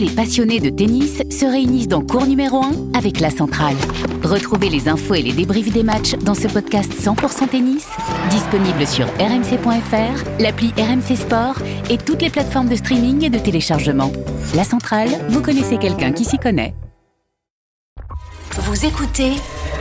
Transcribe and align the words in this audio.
les 0.00 0.10
passionnés 0.10 0.60
de 0.60 0.70
tennis 0.70 1.22
se 1.30 1.44
réunissent 1.44 1.86
dans 1.86 2.00
cours 2.00 2.26
numéro 2.26 2.64
1 2.64 2.96
avec 2.96 3.20
la 3.20 3.28
centrale. 3.28 3.76
Retrouvez 4.22 4.70
les 4.70 4.88
infos 4.88 5.14
et 5.14 5.22
les 5.22 5.32
débriefs 5.32 5.72
des 5.72 5.82
matchs 5.82 6.14
dans 6.14 6.34
ce 6.34 6.48
podcast 6.48 6.90
100% 6.92 7.48
tennis, 7.48 7.86
disponible 8.30 8.86
sur 8.86 9.06
rmc.fr, 9.18 10.40
l'appli 10.40 10.72
RMC 10.78 11.16
Sport 11.16 11.56
et 11.90 11.98
toutes 11.98 12.22
les 12.22 12.30
plateformes 12.30 12.68
de 12.68 12.76
streaming 12.76 13.24
et 13.24 13.30
de 13.30 13.38
téléchargement. 13.38 14.10
La 14.54 14.64
centrale, 14.64 15.10
vous 15.28 15.42
connaissez 15.42 15.76
quelqu'un 15.76 16.12
qui 16.12 16.24
s'y 16.24 16.38
connaît. 16.38 16.74
Vous 18.52 18.86
écoutez 18.86 19.32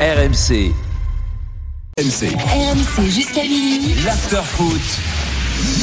RMC. 0.01 0.73
RMC. 1.97 2.35
RMC 2.35 3.09
jusqu'à 3.09 3.43
minuit. 3.43 3.95
L'afterfoot. 4.03 5.28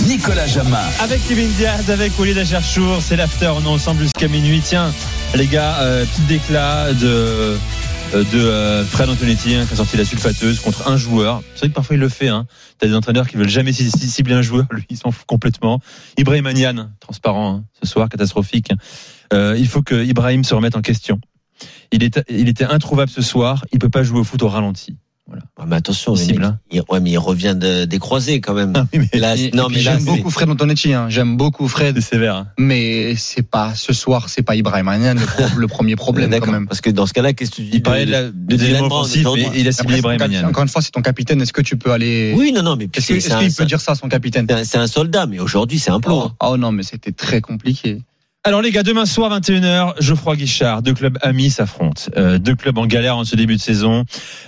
Nicolas 0.07 0.47
Jamin. 0.47 0.79
Avec 1.01 1.27
Kevin 1.27 1.51
Diaz, 1.53 1.91
avec 1.91 2.13
Olivier 2.19 2.43
Dacherchour, 2.43 3.01
c'est 3.01 3.17
l'after, 3.17 3.53
on 3.57 3.63
est 3.63 3.69
ensemble 3.69 4.03
jusqu'à 4.03 4.29
minuit. 4.29 4.61
Tiens, 4.65 4.93
les 5.35 5.47
gars, 5.47 5.81
euh, 5.81 6.05
petit 6.05 6.23
déclat 6.23 6.93
de, 6.93 7.59
euh, 8.15 8.25
de 8.33 8.39
euh, 8.39 8.85
Fred 8.85 9.09
Antonetti 9.09 9.55
hein, 9.55 9.67
qui 9.67 9.73
a 9.73 9.77
sorti 9.77 9.97
la 9.97 10.05
sulfateuse 10.05 10.61
contre 10.61 10.89
un 10.89 10.97
joueur. 10.97 11.43
C'est 11.55 11.61
vrai 11.61 11.69
que 11.71 11.75
parfois 11.75 11.97
il 11.97 12.01
le 12.01 12.09
fait. 12.09 12.29
Hein. 12.29 12.47
T'as 12.79 12.87
des 12.87 12.95
entraîneurs 12.95 13.29
qui 13.29 13.37
veulent 13.37 13.49
jamais 13.49 13.73
cibler 13.73 14.35
un 14.35 14.43
joueur, 14.43 14.67
lui 14.71 14.85
il 14.89 14.97
s'en 14.97 15.11
fout 15.11 15.27
complètement. 15.27 15.81
Ibrahim 16.17 16.47
Anian, 16.47 16.91
transparent 17.01 17.57
hein, 17.57 17.65
ce 17.83 17.89
soir, 17.89 18.09
catastrophique. 18.09 18.71
Euh, 19.33 19.57
il 19.59 19.67
faut 19.67 19.83
que 19.83 20.05
Ibrahim 20.05 20.45
se 20.45 20.55
remette 20.55 20.77
en 20.77 20.83
question. 20.83 21.21
Il, 21.91 22.05
est, 22.05 22.21
il 22.29 22.49
était 22.49 22.65
introuvable 22.65 23.11
ce 23.11 23.23
soir, 23.23 23.65
il 23.73 23.79
peut 23.79 23.89
pas 23.89 24.03
jouer 24.03 24.21
au 24.21 24.25
foot 24.25 24.43
au 24.43 24.49
ralenti. 24.49 24.97
Voilà. 25.29 25.43
Ouais, 25.59 25.65
mais 25.67 25.75
attention, 25.77 26.13
le 26.13 26.19
Possible, 26.19 26.39
mec, 26.43 26.49
hein. 26.51 26.59
il, 26.71 26.83
ouais, 26.89 27.01
mais 27.01 27.11
il 27.11 27.19
revient 27.19 27.57
de, 27.59 27.85
des 27.85 27.99
croisés 27.99 28.41
quand 28.41 28.55
même. 28.55 28.73
Ah 28.77 28.85
oui, 28.93 29.09
mais 29.13 29.19
Là, 29.19 29.35
Et- 29.37 29.51
non, 29.53 29.65
et 29.65 29.73
puis 29.73 29.77
mais 29.79 29.83
là, 29.83 29.93
j'aime 29.97 30.05
beaucoup 30.05 30.31
Fred 30.31 30.49
Antonetti, 30.49 30.93
hein. 30.93 31.07
j'aime 31.09 31.37
beaucoup 31.37 31.67
Fred, 31.67 31.97
c'est 31.97 32.01
sévère. 32.11 32.37
hein. 32.37 32.47
mais 32.59 33.17
c'est 33.17 33.43
pas 33.43 33.75
ce 33.75 33.93
soir, 33.93 34.29
c'est 34.29 34.43
pas 34.43 34.55
Ibrahim 34.55 34.87
Anian 34.87 35.15
le, 35.15 35.21
le 35.61 35.67
premier 35.67 35.97
problème 35.97 36.31
quand 36.39 36.53
même. 36.53 36.69
Parce 36.69 36.81
que 36.81 36.91
dans 36.91 37.07
ce 37.07 37.13
cas-là, 37.13 37.33
qu'est-ce 37.33 37.51
que 37.51 37.57
tu 37.57 37.63
dis 37.63 37.71
Il 37.73 37.83
parlait 37.83 38.07
de- 38.07 38.31
de 38.33 38.55
il 39.57 39.67
a 39.69 39.73
ciblé 39.73 39.99
Ibrahim 39.99 40.23
Anian. 40.23 40.49
Encore 40.49 40.63
une 40.63 40.69
fois, 40.69 40.81
c'est 40.83 40.93
ton 40.93 41.03
capitaine. 41.03 41.41
Est-ce 41.43 41.53
que 41.53 41.63
tu 41.63 41.77
peux 41.77 41.91
aller 41.91 42.33
Oui, 42.37 42.53
non, 42.53 42.63
non, 42.63 42.77
mais 42.77 42.89
Est-ce 42.95 43.07
qu'il 43.39 43.53
peut 43.55 43.65
dire 43.65 43.81
ça 43.81 43.93
à 43.93 43.95
son 43.97 44.09
capitaine? 44.09 44.47
c'est 44.65 44.79
un 44.79 44.87
soldat, 44.87 45.27
mais 45.27 45.41
aujourd'hui, 45.41 45.79
c'est 45.81 45.91
un 45.91 45.99
plomb. 46.01 46.31
oh, 46.41 46.47
oh 46.53 46.57
non, 46.57 46.71
mais 46.71 46.83
c'était 46.85 47.13
très 47.13 47.41
compliqué. 47.41 48.03
Alors 48.47 48.63
les 48.63 48.71
gars, 48.71 48.85
demain 48.85 49.07
soir 49.07 49.37
21h, 49.37 49.95
Geoffroy 50.01 50.37
Guichard, 50.37 50.81
deux 50.81 50.95
clubs 50.95 51.19
amis 51.21 51.51
s'affrontent. 51.51 52.03
Euh, 52.17 52.39
deux 52.39 52.55
clubs 52.55 52.79
en 52.79 52.87
galère 52.87 53.17
en 53.17 53.25
ce 53.25 53.35
début 53.35 53.57
de 53.57 53.61
saison. 53.61 54.05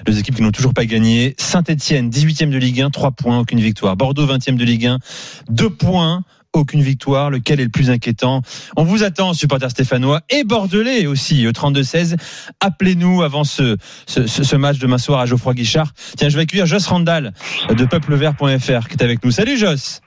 Deux 0.07 0.21
équipes 0.21 0.37
qui 0.37 0.43
n'ont 0.43 0.53
toujours 0.53 0.73
pas 0.73 0.85
gagné. 0.87 1.35
Saint-Etienne, 1.37 2.09
18e 2.09 2.51
de 2.51 2.59
Ligue 2.59 2.81
1, 2.81 2.91
3 2.91 3.11
points, 3.11 3.41
aucune 3.41 3.59
victoire. 3.59 3.97
Bordeaux, 3.97 4.25
20e 4.25 4.55
de 4.55 4.65
Ligue 4.65 4.87
1, 4.87 4.99
2 5.51 5.71
points. 5.71 6.23
Aucune 6.55 6.81
victoire, 6.81 7.29
lequel 7.29 7.59
est 7.61 7.65
le 7.65 7.71
plus 7.71 7.91
inquiétant? 7.91 8.41
On 8.77 8.83
vous 8.85 9.03
attend, 9.03 9.35
supporters 9.35 9.71
stéphanois 9.71 10.23
et 10.31 10.45
bordelais 10.45 11.07
aussi, 11.07 11.47
au 11.47 11.51
32-16. 11.53 12.17
Appelez-nous 12.61 13.23
avant 13.23 13.45
ce, 13.45 13.77
ce, 14.07 14.27
ce- 14.27 14.45
ce 14.45 14.57
match 14.57 14.79
demain 14.79 14.97
soir 14.97 15.21
à 15.21 15.27
Geoffroy 15.27 15.53
Guichard. 15.55 15.93
Tiens, 16.17 16.29
je 16.31 16.37
vais 16.37 16.43
accueillir 16.43 16.65
Joss 16.67 16.87
Randall 16.87 17.35
de 17.77 17.85
peuplevert.fr 17.85 18.89
qui 18.89 18.95
est 18.95 19.03
avec 19.03 19.23
nous. 19.25 19.31
Salut 19.31 19.59
Joss 19.59 20.01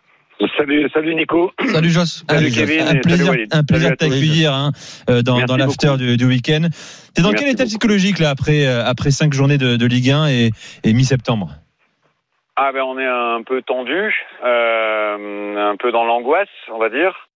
Salut, 0.58 0.90
salut 0.94 1.16
Nico. 1.16 1.52
Salut 1.68 1.90
Joss. 1.90 2.24
Salut 2.30 2.52
Kevin 2.52 2.82
un 2.82 3.00
plaisir, 3.00 3.34
un 3.52 3.64
plaisir 3.64 3.92
de 3.92 3.96
t'accueillir 3.96 4.54
hein, 4.54 4.72
euh, 5.10 5.22
dans, 5.22 5.42
dans 5.42 5.58
l'after 5.58 5.98
du, 5.98 6.18
du 6.18 6.26
week-end. 6.26 6.68
T'es 7.14 7.22
dans 7.22 7.30
Merci 7.30 7.44
quel 7.44 7.54
état 7.54 7.64
beaucoup. 7.64 7.70
psychologique 7.70 8.20
là 8.20 8.30
après 8.30 8.66
euh, 8.66 8.84
après 8.86 9.12
cinq 9.12 9.34
journées 9.34 9.58
de, 9.58 9.76
de 9.76 9.86
Ligue 9.86 10.10
1 10.10 10.28
et, 10.28 10.50
et 10.84 10.94
mi-septembre? 10.94 11.50
Ah 12.56 12.72
ben 12.74 12.82
on 12.84 12.98
est 13.00 13.06
un 13.08 13.44
peu 13.44 13.62
tendu, 13.62 14.14
euh, 14.44 15.72
un 15.72 15.76
peu 15.78 15.92
dans 15.92 16.04
l'angoisse, 16.06 16.50
on 16.72 16.78
va 16.80 16.90
dire, 16.90 17.30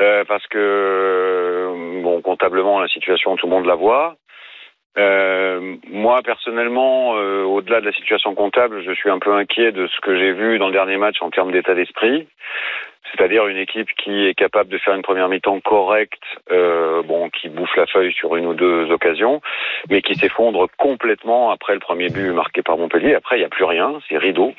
euh, 0.00 0.24
parce 0.26 0.46
que 0.48 2.00
bon 2.02 2.20
comptablement 2.22 2.80
la 2.80 2.88
situation 2.88 3.36
tout 3.36 3.46
le 3.46 3.52
monde 3.52 3.66
la 3.66 3.74
voit. 3.74 4.16
Euh, 4.98 5.76
moi 5.90 6.22
personnellement, 6.24 7.16
euh, 7.16 7.42
au-delà 7.42 7.80
de 7.80 7.86
la 7.86 7.92
situation 7.92 8.34
comptable, 8.34 8.82
je 8.82 8.92
suis 8.92 9.10
un 9.10 9.18
peu 9.18 9.34
inquiet 9.34 9.72
de 9.72 9.86
ce 9.88 10.00
que 10.00 10.16
j'ai 10.16 10.32
vu 10.32 10.58
dans 10.58 10.68
le 10.68 10.72
dernier 10.72 10.96
match 10.96 11.16
en 11.20 11.30
termes 11.30 11.52
d'état 11.52 11.74
d'esprit. 11.74 12.26
C'est-à-dire 13.12 13.46
une 13.46 13.56
équipe 13.56 13.88
qui 13.96 14.26
est 14.26 14.34
capable 14.34 14.68
de 14.68 14.78
faire 14.78 14.94
une 14.94 15.02
première 15.02 15.28
mi-temps 15.28 15.60
correcte, 15.60 16.22
euh, 16.50 17.02
bon, 17.02 17.30
qui 17.30 17.48
bouffe 17.48 17.74
la 17.76 17.86
feuille 17.86 18.12
sur 18.12 18.36
une 18.36 18.46
ou 18.46 18.54
deux 18.54 18.90
occasions, 18.90 19.40
mais 19.88 20.02
qui 20.02 20.16
s'effondre 20.16 20.66
complètement 20.76 21.50
après 21.50 21.74
le 21.74 21.80
premier 21.80 22.08
but 22.08 22.32
marqué 22.32 22.62
par 22.62 22.76
Montpellier. 22.76 23.14
Après, 23.14 23.36
il 23.36 23.40
n'y 23.40 23.44
a 23.44 23.48
plus 23.48 23.64
rien, 23.64 24.00
c'est 24.08 24.18
rideau. 24.18 24.54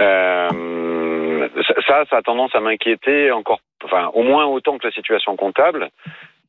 Euh, 0.00 1.48
ça, 1.86 2.04
ça 2.06 2.16
a 2.16 2.22
tendance 2.22 2.54
à 2.54 2.60
m'inquiéter 2.60 3.30
encore, 3.30 3.60
enfin, 3.84 4.10
au 4.14 4.22
moins 4.22 4.46
autant 4.46 4.78
que 4.78 4.86
la 4.86 4.92
situation 4.92 5.36
comptable, 5.36 5.90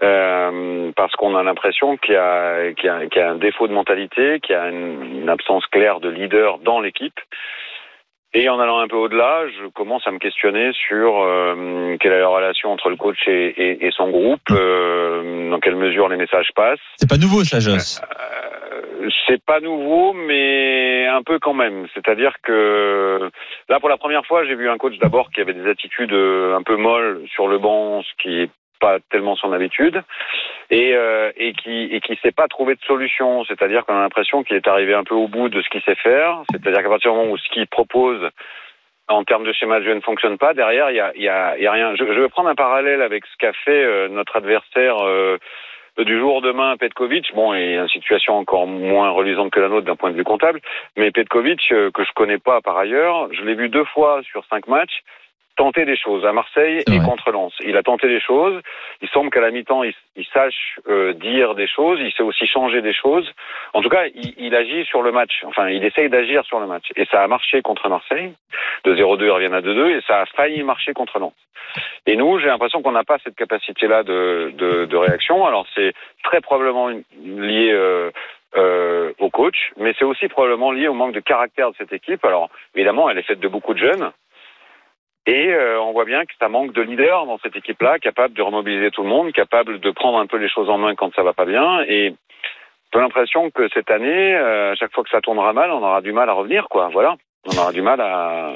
euh, 0.04 0.92
parce 0.96 1.14
qu'on 1.16 1.36
a 1.36 1.44
l'impression 1.44 1.98
qu'il 1.98 2.14
y, 2.16 2.18
a- 2.18 2.74
qu'il 2.74 2.86
y 2.86 2.90
a- 2.90 3.06
qu'il 3.08 3.22
y 3.22 3.26
a 3.26 3.30
un 3.32 3.36
défaut 3.36 3.68
de 3.68 3.74
mentalité, 3.74 4.40
qu'il 4.40 4.56
y 4.56 4.58
a 4.58 4.68
une, 4.70 5.22
une 5.22 5.30
absence 5.30 5.66
claire 5.68 6.00
de 6.00 6.10
leader 6.10 6.58
dans 6.60 6.80
l'équipe. 6.80 7.20
Et 8.34 8.48
en 8.48 8.62
allant 8.62 8.80
un 8.80 8.88
peu 8.88 8.96
au-delà, 8.96 9.44
je 9.50 9.68
commence 9.68 10.08
à 10.08 10.12
me 10.12 10.18
questionner 10.18 10.72
sur 10.88 11.22
euh, 11.22 11.98
quelle 12.00 12.14
est 12.14 12.22
la 12.22 12.30
relation 12.30 12.72
entre 12.72 12.90
le 12.90 12.96
coach 12.96 13.18
et, 13.28 13.48
et- 13.48 13.86
et 13.86 13.92
son 13.92 14.10
groupe, 14.10 14.40
euh, 14.52 15.50
dans 15.50 15.60
quelle 15.60 15.76
mesure 15.76 16.08
les 16.08 16.16
messages 16.16 16.48
passent. 16.56 16.80
C'est 16.96 17.10
pas 17.10 17.18
nouveau 17.18 17.44
ça, 17.44 17.60
Joss. 17.60 18.02
Euh, 18.02 19.10
c'est 19.28 19.44
pas 19.44 19.60
nouveau, 19.60 20.14
mais 20.14 21.08
un 21.08 21.24
peu 21.24 21.40
quand 21.40 21.54
même. 21.54 21.88
C'est-à-dire 21.94 22.36
que 22.42 23.30
là, 23.68 23.80
pour 23.82 23.90
la 23.90 23.98
première 23.98 24.26
fois, 24.26 24.46
j'ai 24.46 24.56
vu 24.56 24.70
un 24.70 24.78
coach 24.78 24.98
d'abord 25.00 25.30
qui 25.32 25.42
avait 25.42 25.54
des 25.54 25.70
attitudes 25.70 26.14
euh, 26.14 26.56
un 26.56 26.64
peu 26.64 26.78
molles 26.78 27.26
sur 27.34 27.50
le 27.50 27.58
banc, 27.58 28.02
ce 28.02 28.12
qui 28.24 28.44
est 28.44 28.50
pas 28.82 28.98
tellement 29.12 29.36
son 29.38 29.54
habitude, 29.54 30.04
et, 30.70 30.94
euh, 30.96 31.32
et 31.38 31.54
qui 31.54 31.84
et 31.92 32.02
qui 32.02 32.18
sait 32.22 32.34
pas 32.34 32.48
trouver 32.48 32.76
de 32.76 32.82
solution. 32.82 33.46
C'est-à-dire 33.46 33.86
qu'on 33.86 33.96
a 33.96 34.02
l'impression 34.02 34.44
qu'il 34.44 34.58
est 34.58 34.68
arrivé 34.68 34.94
un 34.94 35.06
peu 35.06 35.16
au 35.16 35.28
bout 35.28 35.48
de 35.48 35.62
ce 35.62 35.70
qu'il 35.70 35.82
sait 35.84 35.96
faire. 35.96 36.42
C'est-à-dire 36.52 36.82
qu'à 36.84 36.90
partir 36.90 37.12
du 37.12 37.18
moment 37.18 37.32
où 37.32 37.38
ce 37.38 37.50
qu'il 37.50 37.68
propose 37.68 38.28
en 39.08 39.24
termes 39.24 39.46
de 39.46 39.54
schéma 39.54 39.80
de 39.80 39.86
jeu 39.86 39.94
ne 39.94 40.02
fonctionne 40.02 40.38
pas, 40.38 40.54
derrière 40.54 40.90
il 40.90 40.96
y 40.96 41.28
a, 41.30 41.52
rien. 41.72 41.96
Je, 41.96 42.04
je 42.06 42.20
vais 42.20 42.30
prendre 42.30 42.50
un 42.50 42.56
parallèle 42.56 43.02
avec 43.02 43.26
ce 43.26 43.38
qu'a 43.38 43.54
fait 43.54 43.84
euh, 43.84 44.10
notre 44.10 44.36
adversaire. 44.36 44.98
euh, 45.06 45.38
du 46.00 46.18
jour 46.18 46.36
au 46.36 46.42
demain, 46.42 46.78
Petkovic, 46.78 47.36
bon, 47.36 47.54
et 47.54 47.76
une 47.76 47.90
situation 47.90 48.36
encore 48.38 48.66
moins 48.66 49.10
reluisante 49.10 49.52
que 49.52 49.60
la 49.60 49.68
nôtre 49.68 49.86
d'un 49.86 49.98
point 49.98 50.10
de 50.10 50.16
vue 50.16 50.24
comptable, 50.24 50.62
mais 50.96 51.12
Petkovic, 51.12 51.62
que 51.68 52.04
je 52.04 52.14
connais 52.16 52.40
pas 52.40 52.62
par 52.62 52.78
ailleurs, 52.78 53.28
je 53.34 53.44
l'ai 53.44 53.56
vu 53.56 53.68
deux 53.68 53.84
fois 53.84 54.22
sur 54.24 54.44
cinq 54.46 54.68
matchs 54.68 55.02
tenter 55.62 55.86
des 55.86 55.96
choses 55.96 56.26
à 56.26 56.34
Marseille 56.34 56.84
et 56.92 56.98
contre 57.06 57.30
Lens. 57.32 57.54
Il 57.64 57.78
a 57.78 57.84
tenté 57.84 58.08
des 58.08 58.20
choses. 58.20 58.60
Il 59.04 59.10
semble 59.10 59.30
qu'à 59.30 59.42
la 59.42 59.52
mi-temps, 59.52 59.84
il, 59.84 59.94
il 60.16 60.26
sache 60.34 60.80
euh, 60.90 61.14
dire 61.14 61.54
des 61.54 61.68
choses. 61.68 62.00
Il 62.02 62.12
sait 62.14 62.24
aussi 62.24 62.48
changer 62.48 62.82
des 62.82 62.94
choses. 62.94 63.32
En 63.76 63.84
tout 63.84 63.90
cas, 63.90 64.06
il, 64.16 64.34
il 64.38 64.56
agit 64.56 64.84
sur 64.86 65.04
le 65.04 65.12
match. 65.12 65.44
Enfin, 65.46 65.70
il 65.70 65.86
essaye 65.86 66.10
d'agir 66.10 66.44
sur 66.46 66.60
le 66.60 66.66
match. 66.66 66.86
Et 66.96 67.06
ça 67.12 67.22
a 67.22 67.28
marché 67.28 67.62
contre 67.62 67.90
Marseille. 67.90 68.34
De 68.86 68.96
0-2, 68.96 69.24
ils 69.24 69.30
reviennent 69.30 69.54
à 69.54 69.62
2-2. 69.62 69.98
Et 69.98 70.02
ça 70.08 70.22
a 70.22 70.26
failli 70.26 70.64
marcher 70.64 70.94
contre 70.94 71.20
Lens. 71.20 71.36
Et 72.08 72.16
nous, 72.16 72.40
j'ai 72.40 72.48
l'impression 72.48 72.82
qu'on 72.82 72.94
n'a 72.94 73.04
pas 73.04 73.20
cette 73.24 73.36
capacité-là 73.36 74.02
de, 74.02 74.52
de, 74.56 74.86
de 74.86 74.98
réaction. 74.98 75.46
Alors, 75.46 75.68
c'est 75.76 75.94
très 76.24 76.42
probablement 76.42 76.90
lié 77.24 77.70
euh, 77.72 78.10
euh, 78.58 79.14
au 79.20 79.30
coach, 79.30 79.72
mais 79.78 79.94
c'est 80.00 80.06
aussi 80.06 80.28
probablement 80.28 80.72
lié 80.72 80.88
au 80.88 80.96
manque 80.96 81.14
de 81.14 81.20
caractère 81.20 81.70
de 81.70 81.76
cette 81.78 81.94
équipe. 81.94 82.26
Alors, 82.26 82.50
évidemment, 82.74 83.12
elle 83.12 83.20
est 83.20 83.28
faite 83.30 83.40
de 83.40 83.48
beaucoup 83.48 83.76
de 83.76 83.80
jeunes. 83.80 84.12
Et 85.28 85.50
euh, 85.54 85.80
on 85.80 85.92
voit 85.92 86.06
bien 86.06 86.26
que 86.26 86.34
ça 86.40 86.50
manque 86.50 86.74
de 86.74 86.82
leader 86.82 87.28
dans 87.28 87.38
cette 87.44 87.56
équipe-là, 87.56 88.00
capable 88.00 88.34
de 88.34 88.42
remobiliser 88.42 88.90
tout 88.90 89.04
le 89.04 89.10
monde, 89.10 89.32
capable 89.34 89.80
de 89.80 89.92
prendre 89.92 90.18
un 90.18 90.26
peu 90.26 90.38
les 90.38 90.50
choses 90.50 90.70
en 90.70 90.80
main 90.80 90.96
quand 90.96 91.14
ça 91.16 91.22
va 91.22 91.34
pas 91.34 91.46
bien. 91.46 91.82
Et 91.88 92.16
j'ai 92.94 93.00
l'impression 93.00 93.52
que 93.52 93.70
cette 93.74 93.92
année, 93.92 94.34
euh, 94.36 94.72
à 94.72 94.76
chaque 94.76 94.92
fois 94.94 95.04
que 95.04 95.12
ça 95.12 95.22
tournera 95.22 95.54
mal, 95.54 95.70
on 95.72 95.84
aura 95.84 96.02
du 96.02 96.12
mal 96.12 96.28
à 96.28 96.34
revenir, 96.34 96.66
quoi. 96.70 96.90
Voilà, 96.92 97.16
on 97.46 97.56
aura 97.56 97.72
du 97.72 97.84
mal 97.84 98.02
à, 98.02 98.54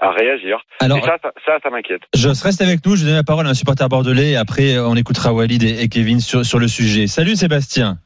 à 0.00 0.10
réagir. 0.10 0.62
Alors, 0.80 0.98
et 0.98 1.02
ça, 1.02 1.18
ça, 1.22 1.32
ça, 1.44 1.58
ça 1.62 1.70
m'inquiète. 1.70 2.02
Joss, 2.14 2.42
reste 2.42 2.62
avec 2.62 2.84
nous. 2.86 2.96
Je 2.96 3.04
donne 3.04 3.14
la 3.14 3.22
parole 3.22 3.46
à 3.46 3.50
un 3.50 3.54
supporter 3.54 3.86
bordelais. 3.88 4.30
Et 4.32 4.36
après, 4.36 4.78
on 4.78 4.94
écoutera 4.94 5.34
Walid 5.34 5.62
et, 5.62 5.82
et 5.82 5.88
Kevin 5.88 6.20
sur, 6.20 6.46
sur 6.46 6.58
le 6.58 6.66
sujet. 6.66 7.08
Salut 7.08 7.36
Sébastien. 7.36 7.98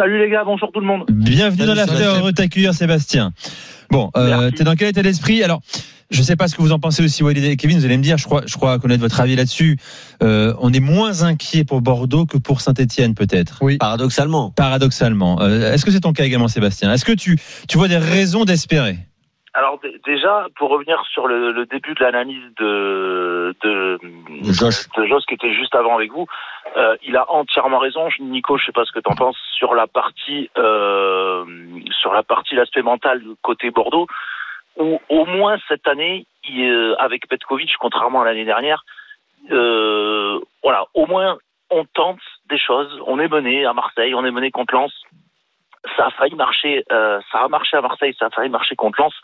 Salut 0.00 0.18
les 0.18 0.30
gars, 0.30 0.44
bonjour 0.46 0.72
tout 0.72 0.80
le 0.80 0.86
monde. 0.86 1.04
Bienvenue 1.10 1.66
Salut, 1.66 1.68
dans 1.68 1.74
l'after. 1.74 2.04
Heureux 2.04 2.30
de 2.30 2.34
t'accueillir, 2.34 2.72
Sébastien. 2.72 3.32
Bon, 3.90 4.10
euh, 4.16 4.50
t'es 4.50 4.64
dans 4.64 4.74
quel 4.74 4.88
état 4.88 5.02
d'esprit? 5.02 5.42
Alors, 5.42 5.60
je 6.10 6.22
sais 6.22 6.36
pas 6.36 6.48
ce 6.48 6.56
que 6.56 6.62
vous 6.62 6.72
en 6.72 6.78
pensez 6.78 7.04
aussi, 7.04 7.22
Walid 7.22 7.44
et 7.44 7.58
Kevin. 7.58 7.78
Vous 7.78 7.84
allez 7.84 7.98
me 7.98 8.02
dire. 8.02 8.16
Je 8.16 8.24
crois, 8.24 8.40
je 8.46 8.54
crois 8.54 8.78
connaître 8.78 9.02
votre 9.02 9.20
avis 9.20 9.36
là-dessus. 9.36 9.76
Euh, 10.22 10.54
on 10.58 10.72
est 10.72 10.80
moins 10.80 11.22
inquiet 11.22 11.64
pour 11.64 11.82
Bordeaux 11.82 12.24
que 12.24 12.38
pour 12.38 12.62
Saint-Étienne, 12.62 13.14
peut-être? 13.14 13.58
Oui. 13.60 13.76
Paradoxalement. 13.76 14.52
Paradoxalement. 14.52 15.42
Euh, 15.42 15.70
Est-ce 15.74 15.84
que 15.84 15.90
c'est 15.90 16.00
ton 16.00 16.14
cas 16.14 16.24
également, 16.24 16.48
Sébastien? 16.48 16.90
Est-ce 16.94 17.04
que 17.04 17.12
tu, 17.12 17.38
tu 17.68 17.76
vois 17.76 17.88
des 17.88 17.98
raisons 17.98 18.46
d'espérer? 18.46 19.00
Alors 19.52 19.80
déjà, 20.06 20.46
pour 20.56 20.70
revenir 20.70 21.02
sur 21.12 21.26
le, 21.26 21.50
le 21.50 21.66
début 21.66 21.94
de 21.94 22.04
l'analyse 22.04 22.54
de, 22.56 23.54
de, 23.62 23.98
De 24.02 24.52
Josh. 24.52 24.88
de 24.96 25.06
Josh 25.06 25.24
qui 25.26 25.34
était 25.34 25.52
juste 25.52 25.74
avant 25.74 25.96
avec 25.96 26.12
vous, 26.12 26.26
euh, 26.76 26.96
il 27.02 27.16
a 27.16 27.28
entièrement 27.30 27.78
raison. 27.78 28.08
Nico, 28.20 28.58
je 28.58 28.66
sais 28.66 28.72
pas 28.72 28.84
ce 28.84 28.92
que 28.92 29.00
tu 29.00 29.10
en 29.10 29.16
penses 29.16 29.38
sur 29.56 29.74
la 29.74 29.88
partie 29.88 30.50
euh, 30.56 31.44
sur 31.90 32.12
la 32.12 32.22
partie 32.22 32.54
l'aspect 32.54 32.82
mental 32.82 33.22
côté 33.42 33.72
Bordeaux, 33.72 34.06
où 34.76 35.00
au 35.08 35.24
moins 35.26 35.58
cette 35.68 35.88
année, 35.88 36.26
il, 36.48 36.70
euh, 36.70 36.94
avec 37.00 37.28
Petkovic, 37.28 37.72
contrairement 37.80 38.22
à 38.22 38.26
l'année 38.26 38.44
dernière, 38.44 38.84
euh, 39.50 40.38
voilà, 40.62 40.84
au 40.94 41.06
moins 41.06 41.38
on 41.70 41.84
tente 41.86 42.20
des 42.48 42.58
choses. 42.58 43.00
On 43.06 43.18
est 43.18 43.28
mené 43.28 43.64
à 43.64 43.72
Marseille, 43.72 44.14
on 44.14 44.24
est 44.24 44.30
mené 44.30 44.52
contre 44.52 44.74
Lens. 44.74 44.92
Ça 45.96 46.06
a 46.06 46.10
failli 46.10 46.34
marcher, 46.34 46.84
euh, 46.92 47.20
ça 47.32 47.38
a 47.40 47.48
marché 47.48 47.76
à 47.76 47.80
Marseille, 47.80 48.14
ça 48.18 48.26
a 48.26 48.30
failli 48.30 48.50
marcher 48.50 48.76
contre 48.76 49.00
Lens. 49.00 49.14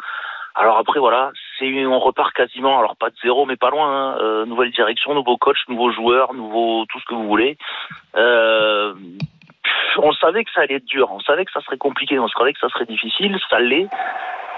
Alors 0.55 0.79
après 0.79 0.99
voilà, 1.01 1.31
c'est 1.59 1.85
on 1.87 1.99
repart 1.99 2.33
quasiment, 2.33 2.79
alors 2.79 2.97
pas 2.97 3.11
de 3.11 3.15
zéro 3.23 3.45
mais 3.45 3.57
pas 3.57 3.69
loin. 3.71 3.89
hein. 4.15 4.19
Euh, 4.21 4.47
nouvelle 4.47 4.71
direction, 4.71 5.13
nouveau 5.13 5.37
coach, 5.37 5.59
nouveaux 5.69 5.91
joueurs, 5.93 6.33
nouveau 6.33 6.87
tout 6.91 6.99
ce 7.01 7.05
que 7.05 7.15
vous 7.15 7.27
voulez. 7.29 7.59
Euh, 8.17 8.95
on 9.99 10.13
savait 10.13 10.45
que 10.45 10.51
ça 10.53 10.63
allait 10.63 10.77
être 10.77 10.87
dur, 10.87 11.09
on 11.13 11.21
savait 11.21 11.45
que 11.45 11.53
ça 11.53 11.61
serait 11.61 11.77
compliqué, 11.77 12.19
on 12.19 12.29
savait 12.29 12.53
que 12.55 12.59
ça 12.61 12.69
serait 12.71 12.87
difficile, 12.87 13.39
ça 13.51 13.61
l'est. 13.61 13.89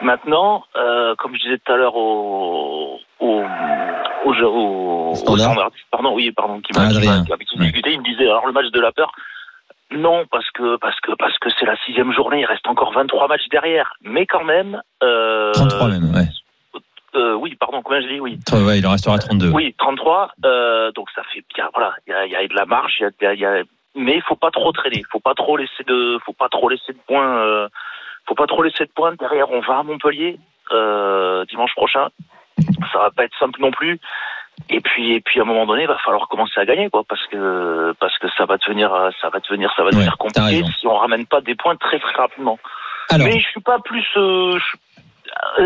Maintenant, 0.00 0.65
euh, 0.77 1.17
comme 1.17 1.35
je 1.35 1.41
disais 1.43 1.59
tout 1.59 1.73
à 1.73 1.77
l'heure 1.77 1.97
au 1.97 3.00
au 3.19 3.43
au, 4.25 4.33
au, 4.33 5.11
au 5.11 5.15
Standard. 5.17 5.53
standardiste, 5.53 5.87
pardon, 5.91 6.15
oui, 6.15 6.31
pardon, 6.31 6.61
qui 6.61 6.73
m'a 6.79 6.85
Ah, 6.87 6.89
discuté, 6.91 7.93
il 7.93 7.99
me 8.00 8.05
disait 8.05 8.25
alors 8.29 8.47
le 8.47 8.53
match 8.53 8.67
de 8.67 8.81
la 8.81 8.93
peur. 8.93 9.11
Non, 9.90 10.26
parce 10.31 10.50
que 10.50 10.76
parce 10.76 10.99
que 11.00 11.12
parce 11.19 11.38
que 11.38 11.49
c'est 11.58 11.64
la 11.67 11.76
sixième 11.87 12.12
journée, 12.12 12.40
il 12.40 12.44
reste 12.44 12.67
encore 12.69 12.93
23 12.93 13.26
matchs 13.29 13.49
derrière, 13.50 13.94
mais 14.02 14.26
quand 14.26 14.44
même. 14.44 14.81
Euh, 15.02 15.52
33 15.52 15.88
même, 15.88 16.14
ouais. 16.14 16.29
euh, 17.14 17.32
oui, 17.35 17.55
pardon, 17.56 17.81
combien 17.82 18.00
je 18.02 18.08
dis 18.08 18.20
Oui. 18.20 18.38
Ouais, 18.52 18.79
il 18.79 18.87
en 18.87 18.90
restera 18.90 19.19
32. 19.19 19.50
Oui, 19.50 19.75
33. 19.79 20.32
Euh, 20.44 20.93
donc 20.93 21.08
ça 21.14 21.23
fait 21.32 21.43
bien. 21.55 21.69
Voilà, 21.75 21.94
il 22.06 22.11
y 22.11 22.14
a, 22.14 22.26
il 22.26 22.32
y 22.32 22.37
a 22.37 22.46
de 22.46 22.55
la 22.55 22.67
marge. 22.67 22.96
Il 23.00 23.05
y 23.05 23.06
a, 23.06 23.11
il 23.20 23.23
y 23.23 23.26
a- 23.26 23.35
il 23.35 23.40
y 23.40 23.61
a- 23.62 23.64
mais 23.94 24.17
il 24.17 24.23
faut 24.23 24.37
pas 24.37 24.50
trop 24.50 24.73
traîner. 24.73 24.99
Il 24.99 25.06
faut 25.11 25.20
pas 25.20 25.35
trop 25.35 25.56
laisser 25.56 25.85
de. 25.87 26.19
Faut 26.25 26.35
pas 26.35 26.49
trop 26.50 26.69
laisser 26.69 26.93
de 26.93 26.99
points. 27.06 27.38
Euh, 27.38 27.69
faut 28.26 28.35
pas 28.35 28.46
trop 28.46 28.62
laisser 28.62 28.85
de 28.85 28.90
points. 28.94 29.14
Derrière, 29.19 29.50
on 29.50 29.61
va 29.61 29.79
à 29.79 29.82
Montpellier 29.82 30.38
euh, 30.70 31.46
dimanche 31.46 31.75
prochain. 31.75 32.08
Ça 32.93 32.99
va 32.99 33.11
pas 33.11 33.25
être 33.25 33.37
simple 33.38 33.58
non 33.61 33.70
plus. 33.70 33.99
Et 34.71 34.81
puis, 34.81 35.13
et 35.15 35.21
puis 35.21 35.41
à 35.41 35.43
un 35.43 35.47
moment 35.47 35.67
donné, 35.67 35.83
il 35.83 35.89
va 35.89 35.99
falloir 35.99 36.29
commencer 36.29 36.59
à 36.61 36.65
gagner, 36.67 36.91
quoi, 36.91 37.03
parce 37.09 37.27
que 37.29 37.95
parce 38.01 38.17
que 38.19 38.27
ça 38.37 38.45
va 38.45 38.57
devenir, 38.59 38.91
ça 39.21 39.31
va 39.31 39.39
devenir, 39.41 39.73
ça 39.77 39.83
va 39.83 39.91
devenir 39.91 40.19
compliqué 40.19 40.63
si 40.79 40.87
on 40.87 40.97
ramène 40.97 41.27
pas 41.27 41.41
des 41.41 41.55
points 41.55 41.77
très 41.77 41.99
très 41.99 42.15
rapidement. 42.15 42.59
Alors, 43.11 43.27
Mais 43.27 43.39
je 43.41 43.49
suis 43.49 43.61
pas 43.61 43.79
plus. 43.79 44.05
euh, 44.17 44.59
je- 44.59 44.77
euh, 44.99 45.03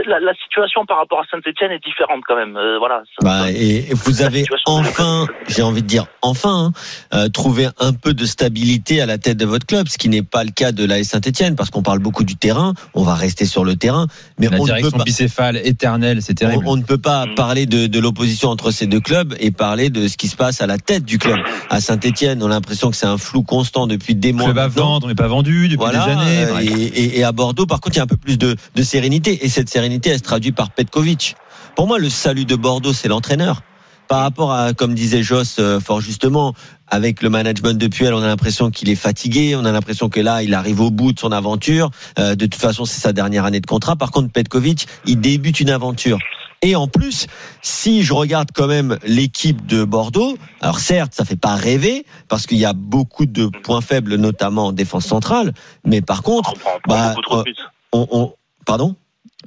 la, 0.06 0.20
la 0.20 0.34
situation 0.34 0.84
par 0.86 0.98
rapport 0.98 1.20
à 1.20 1.24
Saint-Etienne 1.30 1.70
est 1.70 1.84
différente 1.84 2.20
quand 2.26 2.36
même. 2.36 2.56
Euh, 2.56 2.78
voilà. 2.78 3.02
Bah, 3.22 3.50
et 3.50 3.86
vous 3.94 4.22
avez 4.22 4.44
enfin, 4.66 5.26
j'ai 5.48 5.62
envie 5.62 5.82
de 5.82 5.86
dire 5.86 6.06
enfin, 6.22 6.72
hein, 7.12 7.18
euh, 7.18 7.28
trouvé 7.28 7.68
un 7.80 7.92
peu 7.92 8.14
de 8.14 8.24
stabilité 8.26 9.00
à 9.00 9.06
la 9.06 9.18
tête 9.18 9.36
de 9.36 9.46
votre 9.46 9.66
club, 9.66 9.88
ce 9.88 9.98
qui 9.98 10.08
n'est 10.08 10.22
pas 10.22 10.44
le 10.44 10.50
cas 10.50 10.72
de 10.72 10.84
l'AS 10.84 11.04
Saint-Etienne, 11.04 11.56
parce 11.56 11.70
qu'on 11.70 11.82
parle 11.82 11.98
beaucoup 11.98 12.24
du 12.24 12.36
terrain, 12.36 12.74
on 12.94 13.02
va 13.02 13.14
rester 13.14 13.44
sur 13.46 13.64
le 13.64 13.76
terrain, 13.76 14.06
mais 14.38 14.46
la 14.48 14.52
on 14.52 14.54
ne 14.54 14.58
peut 14.60 14.64
direction 14.74 14.98
pas. 14.98 15.04
bicéphale 15.04 15.56
éternelle, 15.64 16.22
c'est 16.22 16.34
terrible. 16.34 16.64
On, 16.66 16.72
on 16.72 16.76
ne 16.76 16.82
peut 16.82 16.98
pas 16.98 17.26
Mm. 17.26 17.34
parler 17.34 17.66
de, 17.66 17.86
de 17.86 17.98
l'opposition 18.00 18.48
entre 18.48 18.70
ces 18.70 18.86
deux 18.86 19.00
clubs 19.00 19.34
et 19.40 19.50
parler 19.50 19.90
de 19.90 20.08
ce 20.08 20.16
qui 20.16 20.28
se 20.28 20.36
passe 20.36 20.60
à 20.60 20.66
la 20.66 20.78
tête 20.78 21.04
du 21.04 21.18
club. 21.18 21.38
À 21.70 21.80
Saint-Etienne, 21.80 22.42
on 22.42 22.46
a 22.46 22.50
l'impression 22.50 22.90
que 22.90 22.96
c'est 22.96 23.06
un 23.06 23.18
flou 23.18 23.42
constant 23.42 23.86
depuis 23.86 24.14
des 24.14 24.32
mois. 24.32 24.44
club 24.46 24.58
à 24.58 24.68
vendre, 24.68 25.06
mais 25.08 25.14
pas 25.14 25.28
vendu 25.28 25.64
depuis 25.68 25.76
Voilà, 25.76 26.04
des 26.06 26.12
années. 26.12 26.44
euh, 26.44 26.60
et, 26.60 26.66
et- 27.04 27.18
et 27.20 27.24
à 27.24 27.32
Bordeaux, 27.32 27.66
par 27.66 27.80
contre, 27.80 27.96
il 27.96 27.98
y 27.98 28.00
a 28.00 28.04
un 28.04 28.06
peu 28.08 28.16
plus 28.16 28.38
de, 28.38 28.56
de 28.74 28.82
sérénité. 28.82 29.44
Et 29.44 29.48
cette 29.62 29.70
sérénité, 29.70 30.10
elle 30.10 30.18
se 30.18 30.24
traduit 30.24 30.50
par 30.50 30.72
Petkovic. 30.72 31.36
Pour 31.76 31.86
moi, 31.86 32.00
le 32.00 32.10
salut 32.10 32.44
de 32.44 32.56
Bordeaux, 32.56 32.92
c'est 32.92 33.06
l'entraîneur. 33.06 33.62
Par 34.08 34.22
rapport 34.22 34.52
à, 34.52 34.72
comme 34.72 34.92
disait 34.92 35.22
Joss 35.22 35.58
euh, 35.60 35.78
fort 35.78 36.00
justement, 36.00 36.52
avec 36.88 37.22
le 37.22 37.30
management 37.30 37.78
de 37.78 37.86
Puel, 37.86 38.12
on 38.12 38.22
a 38.22 38.26
l'impression 38.26 38.72
qu'il 38.72 38.90
est 38.90 38.96
fatigué, 38.96 39.54
on 39.54 39.64
a 39.64 39.70
l'impression 39.70 40.08
que 40.08 40.18
là, 40.18 40.42
il 40.42 40.52
arrive 40.54 40.80
au 40.80 40.90
bout 40.90 41.12
de 41.12 41.20
son 41.20 41.30
aventure. 41.30 41.92
Euh, 42.18 42.34
de 42.34 42.46
toute 42.46 42.60
façon, 42.60 42.84
c'est 42.84 43.00
sa 43.00 43.12
dernière 43.12 43.44
année 43.44 43.60
de 43.60 43.66
contrat. 43.66 43.94
Par 43.94 44.10
contre, 44.10 44.32
Petkovic, 44.32 44.88
il 45.06 45.20
débute 45.20 45.60
une 45.60 45.70
aventure. 45.70 46.18
Et 46.60 46.74
en 46.74 46.88
plus, 46.88 47.28
si 47.62 48.02
je 48.02 48.12
regarde 48.12 48.48
quand 48.52 48.66
même 48.66 48.98
l'équipe 49.06 49.64
de 49.64 49.84
Bordeaux, 49.84 50.36
alors 50.60 50.80
certes, 50.80 51.14
ça 51.14 51.24
fait 51.24 51.36
pas 51.36 51.54
rêver 51.54 52.04
parce 52.26 52.48
qu'il 52.48 52.58
y 52.58 52.64
a 52.64 52.72
beaucoup 52.72 53.26
de 53.26 53.46
points 53.46 53.80
faibles, 53.80 54.16
notamment 54.16 54.66
en 54.66 54.72
défense 54.72 55.06
centrale. 55.06 55.54
Mais 55.84 56.00
par 56.00 56.24
contre, 56.24 56.52
on 56.56 56.58
prend, 56.58 56.70
on 56.74 56.80
prend 56.80 56.96
bah, 56.96 57.14
beaucoup 57.14 57.22
trop 57.22 57.42
de 57.44 57.50
euh, 57.94 58.06
on 58.10 58.32
pardon? 58.64 58.96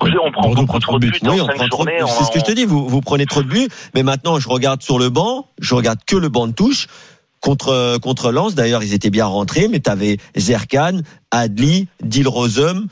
On 0.01 0.31
prend 0.31 0.41
Bordeaux 0.41 0.55
beaucoup 0.55 0.65
prend 0.65 0.79
trop 0.79 0.99
de 0.99 1.07
buts 1.07 1.19
Oui, 1.23 1.37
cinq 1.37 1.55
prend 1.55 1.67
trop. 1.67 1.85
C'est 2.07 2.23
ce 2.25 2.31
que 2.31 2.39
je 2.39 2.43
te 2.43 2.51
dis. 2.51 2.65
Vous, 2.65 2.87
vous 2.87 3.01
prenez 3.01 3.25
trop 3.25 3.43
de 3.43 3.47
buts. 3.47 3.67
Mais 3.93 4.03
maintenant, 4.03 4.39
je 4.39 4.49
regarde 4.49 4.81
sur 4.81 4.99
le 4.99 5.09
banc. 5.09 5.47
Je 5.59 5.75
regarde 5.75 5.99
que 6.05 6.15
le 6.15 6.29
banc 6.29 6.47
de 6.47 6.53
touche. 6.53 6.87
Contre, 7.41 7.99
contre 7.99 8.31
Lens, 8.31 8.55
d'ailleurs, 8.55 8.81
ils 8.81 8.93
étaient 8.93 9.11
bien 9.11 9.27
rentrés, 9.27 9.67
mais 9.67 9.79
tu 9.79 9.89
avais 9.89 10.17
Zerkan, 10.35 11.01
Adli, 11.29 11.87
Dilrosum. 12.01 12.87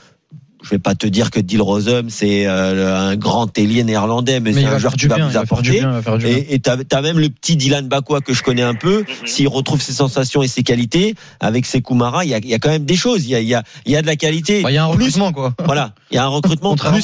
Je 0.64 0.70
vais 0.70 0.80
pas 0.80 0.96
te 0.96 1.06
dire 1.06 1.30
que 1.30 1.40
Dilrosum, 1.40 2.10
c'est 2.10 2.48
euh, 2.48 3.10
un 3.12 3.16
grand 3.18 3.56
ailier 3.58 3.84
néerlandais, 3.84 4.40
mais, 4.40 4.54
Mais 4.54 4.62
c'est 4.62 4.68
un 4.68 4.78
joueur 4.78 4.94
qui 4.94 5.00
du 5.00 5.08
va 5.10 5.18
du 5.18 5.38
apporter. 5.38 5.72
bien. 5.72 6.02
Et 6.50 6.60
tu 6.60 6.70
as, 6.70 7.02
même 7.02 7.20
le 7.20 7.30
petit 7.30 7.58
Dylan 7.58 7.88
Bakwa 7.88 8.22
que 8.22 8.34
je 8.34 8.42
connais 8.44 8.62
un 8.62 8.74
peu. 8.74 9.00
Mhm. 9.00 9.28
S'il 9.28 9.48
retrouve 9.50 9.82
ses 9.82 9.92
sensations 9.94 10.42
et 10.42 10.48
ses 10.48 10.64
qualités 10.64 11.16
avec 11.42 11.66
ses 11.66 11.82
Kumara, 11.82 12.24
il 12.26 12.30
y 12.32 12.34
a, 12.34 12.38
il 12.38 12.48
y 12.48 12.54
a 12.54 12.60
quand 12.60 12.70
même 12.70 12.86
des 12.86 12.96
choses. 12.96 13.26
Il 13.26 13.30
y 13.32 13.36
a, 13.36 13.42
il 13.42 13.48
y 13.48 13.54
a, 13.54 13.64
il 13.86 13.92
y 13.92 13.96
a 13.98 14.02
de 14.02 14.08
la 14.08 14.16
qualité. 14.16 14.62
Bah, 14.64 14.72
Il 14.72 14.76
y 14.76 14.78
a 14.78 14.86
un 14.86 14.90
Plus- 14.92 15.04
recrutement, 15.06 15.34
quoi. 15.34 15.54
Voilà, 15.66 15.94
il 16.12 16.16
y 16.16 16.18
a 16.18 16.24
un 16.24 16.28
recrutement 16.28 16.76
plus 16.76 17.02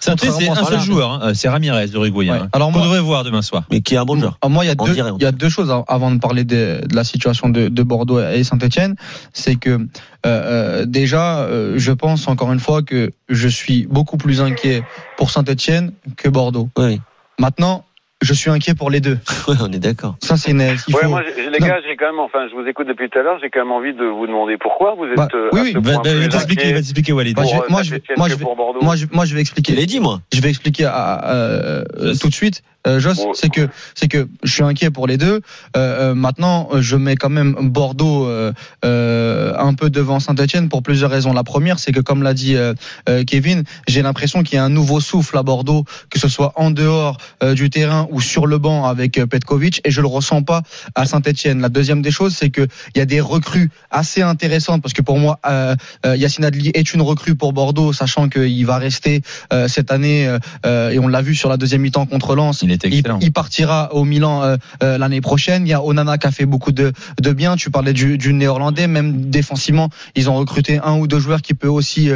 c'est 0.00 0.10
un 0.10 0.16
seul 0.16 0.30
ça. 0.30 0.78
joueur, 0.78 1.10
hein, 1.12 1.20
euh, 1.24 1.34
c'est 1.34 1.48
Ramirez, 1.48 1.88
l'Uruguayen. 1.88 2.32
Ouais. 2.34 2.38
hein, 2.42 2.48
Alors 2.52 2.70
moi- 2.70 2.82
devrait 2.82 3.00
voir 3.00 3.24
demain 3.24 3.42
soir. 3.42 3.64
mais 3.70 3.80
qui 3.80 3.94
est 3.94 3.98
un 3.98 4.04
bon 4.04 4.18
joueur. 4.18 4.38
Ah, 4.42 4.48
Moi, 4.48 4.64
il 4.64 4.68
y 4.68 4.70
a 4.70 4.74
On 4.78 4.84
deux, 4.86 4.92
dirait, 4.94 5.10
en 5.10 5.16
il 5.18 5.22
y 5.22 5.26
a 5.26 5.32
deux 5.32 5.48
choses 5.48 5.70
av- 5.70 5.84
avant 5.88 6.10
de 6.10 6.18
parler 6.20 6.44
de, 6.44 6.80
de 6.86 6.94
la 6.94 7.02
situation 7.04 7.48
de, 7.48 7.68
de 7.68 7.82
Bordeaux 7.82 8.20
et 8.20 8.44
Saint-Etienne. 8.44 8.94
C'est 9.32 9.56
que 9.56 9.70
euh, 9.70 9.78
euh, 10.26 10.86
déjà, 10.86 11.40
euh, 11.40 11.74
je 11.76 11.92
pense 11.92 12.28
encore 12.28 12.52
une 12.52 12.60
fois 12.60 12.82
que 12.84 13.10
je 13.28 13.48
suis 13.48 13.86
beaucoup 13.86 14.16
plus 14.16 14.40
inquiet 14.40 14.82
pour 15.16 15.30
Saint-Etienne 15.30 15.92
que 16.16 16.28
Bordeaux. 16.28 16.68
Oui, 16.78 17.00
Maintenant, 17.38 17.84
je 18.24 18.34
suis 18.34 18.50
inquiet 18.50 18.74
pour 18.74 18.90
les 18.90 19.00
deux. 19.00 19.18
oui, 19.48 19.56
on 19.60 19.70
est 19.72 19.78
d'accord. 19.78 20.16
Ça, 20.22 20.36
c'est 20.36 20.50
une. 20.50 20.60
Il 20.88 20.94
Ouais, 20.94 21.02
faut... 21.02 21.08
moi, 21.08 21.22
j'ai- 21.36 21.50
les 21.50 21.58
gars, 21.58 21.78
j'ai 21.86 21.96
quand 21.96 22.06
même, 22.06 22.18
enfin, 22.20 22.46
je 22.50 22.54
vous 22.60 22.66
écoute 22.68 22.88
depuis 22.88 23.08
tout 23.10 23.18
à 23.18 23.22
l'heure, 23.22 23.38
j'ai 23.42 23.50
quand 23.50 23.60
même 23.60 23.72
envie 23.72 23.92
de 23.94 24.04
vous 24.04 24.26
demander 24.26 24.56
pourquoi 24.58 24.94
vous 24.96 25.04
êtes. 25.04 25.16
Bah, 25.16 25.28
euh, 25.34 25.48
oui, 25.52 25.60
oui, 25.64 25.72
ce 25.72 25.78
Va, 25.78 26.00
point 26.00 26.02
va- 26.12 26.28
t'expliquer, 26.28 26.62
inquiet 26.62 26.72
va 26.72 26.78
t'expliquer, 26.80 27.12
Walid. 27.12 27.36
Bah, 27.36 27.42
pour, 27.42 27.54
euh, 27.62 27.66
moi, 27.68 27.82
je- 27.82 27.94
moi, 28.16 28.28
je-. 28.28 28.34
Moi, 28.82 28.96
je, 28.96 29.06
moi, 29.12 29.24
je 29.24 29.34
vais 29.34 29.40
expliquer. 29.40 29.74
l'ai 29.74 29.86
dit, 29.86 30.00
moi. 30.00 30.20
Je 30.32 30.40
vais 30.40 30.48
expliquer 30.50 30.86
à, 30.86 31.30
euh, 31.32 31.84
tout 32.20 32.28
de 32.28 32.34
suite. 32.34 32.62
Euh, 32.86 33.00
Joss, 33.00 33.18
Ouais. 33.20 33.30
c'est 33.32 33.48
que 33.48 33.66
c'est 33.94 34.08
que 34.08 34.28
je 34.42 34.52
suis 34.52 34.62
inquiet 34.62 34.90
pour 34.90 35.06
les 35.06 35.16
deux. 35.16 35.40
Euh, 35.74 36.10
euh, 36.10 36.14
maintenant, 36.14 36.68
je 36.74 36.96
mets 36.96 37.16
quand 37.16 37.30
même 37.30 37.54
Bordeaux 37.70 38.26
euh, 38.26 38.52
euh, 38.84 39.54
un 39.58 39.72
peu 39.74 39.88
devant 39.88 40.20
Saint-Etienne 40.20 40.68
pour 40.68 40.82
plusieurs 40.82 41.10
raisons. 41.10 41.32
La 41.32 41.44
première, 41.44 41.78
c'est 41.78 41.92
que 41.92 42.00
comme 42.00 42.22
l'a 42.22 42.34
dit 42.34 42.56
euh, 42.56 42.74
euh, 43.08 43.24
Kevin, 43.26 43.64
j'ai 43.88 44.02
l'impression 44.02 44.42
qu'il 44.42 44.56
y 44.56 44.58
a 44.58 44.64
un 44.64 44.68
nouveau 44.68 45.00
souffle 45.00 45.36
à 45.38 45.42
Bordeaux, 45.42 45.84
que 46.10 46.18
ce 46.18 46.28
soit 46.28 46.52
en 46.56 46.70
dehors 46.70 47.16
euh, 47.42 47.54
du 47.54 47.70
terrain 47.70 48.06
ou 48.14 48.20
sur 48.20 48.46
le 48.46 48.58
banc 48.58 48.86
avec 48.86 49.18
euh, 49.18 49.26
Petkovic, 49.26 49.80
et 49.84 49.90
je 49.90 50.00
le 50.00 50.06
ressens 50.06 50.42
pas 50.42 50.62
à 50.94 51.04
Saint-Etienne. 51.04 51.60
La 51.60 51.68
deuxième 51.68 52.00
des 52.00 52.10
choses, 52.10 52.34
c'est 52.38 52.50
que 52.50 52.66
il 52.94 52.98
y 52.98 53.02
a 53.02 53.06
des 53.06 53.20
recrues 53.20 53.70
assez 53.90 54.22
intéressantes 54.22 54.80
parce 54.82 54.94
que 54.94 55.02
pour 55.02 55.18
moi, 55.18 55.38
euh, 55.46 55.74
euh, 56.06 56.16
Yacine 56.16 56.44
Adli 56.44 56.70
est 56.74 56.94
une 56.94 57.02
recrue 57.02 57.34
pour 57.34 57.52
Bordeaux, 57.52 57.92
sachant 57.92 58.28
qu'il 58.28 58.64
va 58.66 58.78
rester 58.78 59.22
euh, 59.52 59.68
cette 59.68 59.90
année 59.90 60.26
euh, 60.64 60.90
et 60.90 60.98
on 60.98 61.08
l'a 61.08 61.22
vu 61.22 61.34
sur 61.34 61.48
la 61.48 61.56
deuxième 61.56 61.82
mi-temps 61.82 62.06
contre 62.06 62.34
Lens. 62.36 62.62
Il 62.62 62.70
était 62.72 62.88
Il, 62.88 62.98
excellent. 63.00 63.18
il 63.20 63.32
partira 63.32 63.92
au 63.94 64.04
Milan 64.04 64.56
l'année 64.80 65.20
prochaine. 65.20 65.66
Il 65.66 65.70
y 65.70 65.74
a 65.74 65.82
Onana 65.82 66.18
qui 66.18 66.26
a 66.26 66.30
fait 66.30 66.46
beaucoup 66.46 66.72
de, 66.72 66.92
de 67.20 67.32
bien. 67.32 67.56
Tu 67.56 67.70
parlais 67.70 67.92
du, 67.92 68.16
du 68.18 68.32
néerlandais, 68.32 68.86
même 68.86 69.28
défensivement, 69.30 69.88
ils 70.14 70.28
ont 70.30 70.36
recruté 70.36 70.78
un 70.84 70.94
ou 70.98 71.06
deux 71.06 71.18
joueurs 71.20 71.42
qui 71.42 71.54
peut 71.54 71.68
aussi 71.68 72.10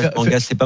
faire- 0.00 0.12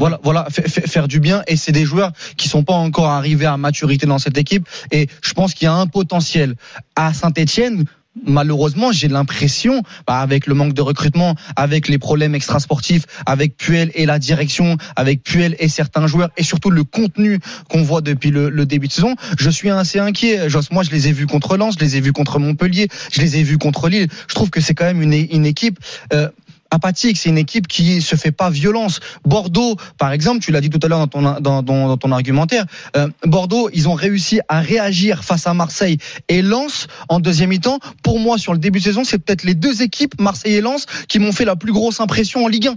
voilà, 0.00 0.20
voilà, 0.22 0.46
fa- 0.50 0.62
fa- 0.62 0.82
faire 0.82 1.08
du 1.08 1.18
bien. 1.20 1.42
Et 1.46 1.56
c'est 1.56 1.72
des 1.72 1.84
joueurs 1.84 2.12
qui 2.36 2.48
sont 2.48 2.62
pas 2.64 2.74
encore 2.74 3.06
arrivés 3.10 3.46
à 3.46 3.56
maturité 3.56 4.06
dans 4.06 4.18
cette 4.18 4.38
équipe. 4.38 4.67
Et 4.90 5.08
je 5.22 5.32
pense 5.32 5.54
qu'il 5.54 5.66
y 5.66 5.68
a 5.68 5.74
un 5.74 5.86
potentiel 5.86 6.54
à 6.96 7.12
Saint-Etienne. 7.12 7.84
Malheureusement, 8.26 8.90
j'ai 8.90 9.06
l'impression, 9.06 9.82
bah, 10.06 10.18
avec 10.18 10.46
le 10.46 10.54
manque 10.54 10.74
de 10.74 10.82
recrutement, 10.82 11.36
avec 11.54 11.88
les 11.88 11.98
problèmes 11.98 12.34
extrasportifs, 12.34 13.04
avec 13.26 13.56
Puel 13.56 13.92
et 13.94 14.06
la 14.06 14.18
direction, 14.18 14.76
avec 14.96 15.22
Puel 15.22 15.54
et 15.60 15.68
certains 15.68 16.06
joueurs, 16.08 16.30
et 16.36 16.42
surtout 16.42 16.70
le 16.70 16.82
contenu 16.82 17.38
qu'on 17.68 17.82
voit 17.82 18.00
depuis 18.00 18.30
le, 18.30 18.66
début 18.66 18.88
de 18.88 18.92
saison, 18.92 19.14
je 19.38 19.50
suis 19.50 19.70
assez 19.70 20.00
inquiet. 20.00 20.48
Moi, 20.72 20.82
je 20.82 20.90
les 20.90 21.08
ai 21.08 21.12
vus 21.12 21.26
contre 21.26 21.56
Lens, 21.56 21.76
je 21.78 21.84
les 21.84 21.96
ai 21.96 22.00
vus 22.00 22.12
contre 22.12 22.40
Montpellier, 22.40 22.88
je 23.12 23.20
les 23.20 23.36
ai 23.36 23.42
vus 23.44 23.58
contre 23.58 23.88
Lille. 23.88 24.08
Je 24.28 24.34
trouve 24.34 24.50
que 24.50 24.60
c'est 24.60 24.74
quand 24.74 24.84
même 24.86 25.02
une, 25.02 25.12
une 25.12 25.46
équipe. 25.46 25.78
Euh, 26.12 26.28
apathique, 26.70 27.16
c'est 27.18 27.28
une 27.28 27.38
équipe 27.38 27.66
qui 27.68 28.02
se 28.02 28.16
fait 28.16 28.32
pas 28.32 28.50
violence. 28.50 29.00
Bordeaux, 29.24 29.76
par 29.98 30.12
exemple, 30.12 30.40
tu 30.40 30.52
l'as 30.52 30.60
dit 30.60 30.70
tout 30.70 30.80
à 30.82 30.88
l'heure 30.88 30.98
dans 30.98 31.06
ton, 31.06 31.40
dans, 31.40 31.62
dans- 31.62 31.96
ton 31.96 32.12
argumentaire, 32.12 32.64
euh, 32.96 33.08
Bordeaux, 33.24 33.70
ils 33.72 33.88
ont 33.88 33.94
réussi 33.94 34.40
à 34.48 34.60
réagir 34.60 35.24
face 35.24 35.46
à 35.46 35.54
Marseille 35.54 35.98
et 36.28 36.42
Lens 36.42 36.86
en 37.08 37.20
deuxième 37.20 37.50
mi-temps. 37.50 37.78
Pour 38.02 38.18
moi, 38.20 38.38
sur 38.38 38.52
le 38.52 38.58
début 38.58 38.78
de 38.78 38.84
saison, 38.84 39.04
c'est 39.04 39.18
peut-être 39.18 39.44
les 39.44 39.54
deux 39.54 39.82
équipes, 39.82 40.20
Marseille 40.20 40.54
et 40.54 40.60
Lens, 40.60 40.86
qui 41.08 41.18
m'ont 41.18 41.32
fait 41.32 41.44
la 41.44 41.56
plus 41.56 41.72
grosse 41.72 42.00
impression 42.00 42.44
en 42.44 42.48
Ligue 42.48 42.68
1. 42.68 42.76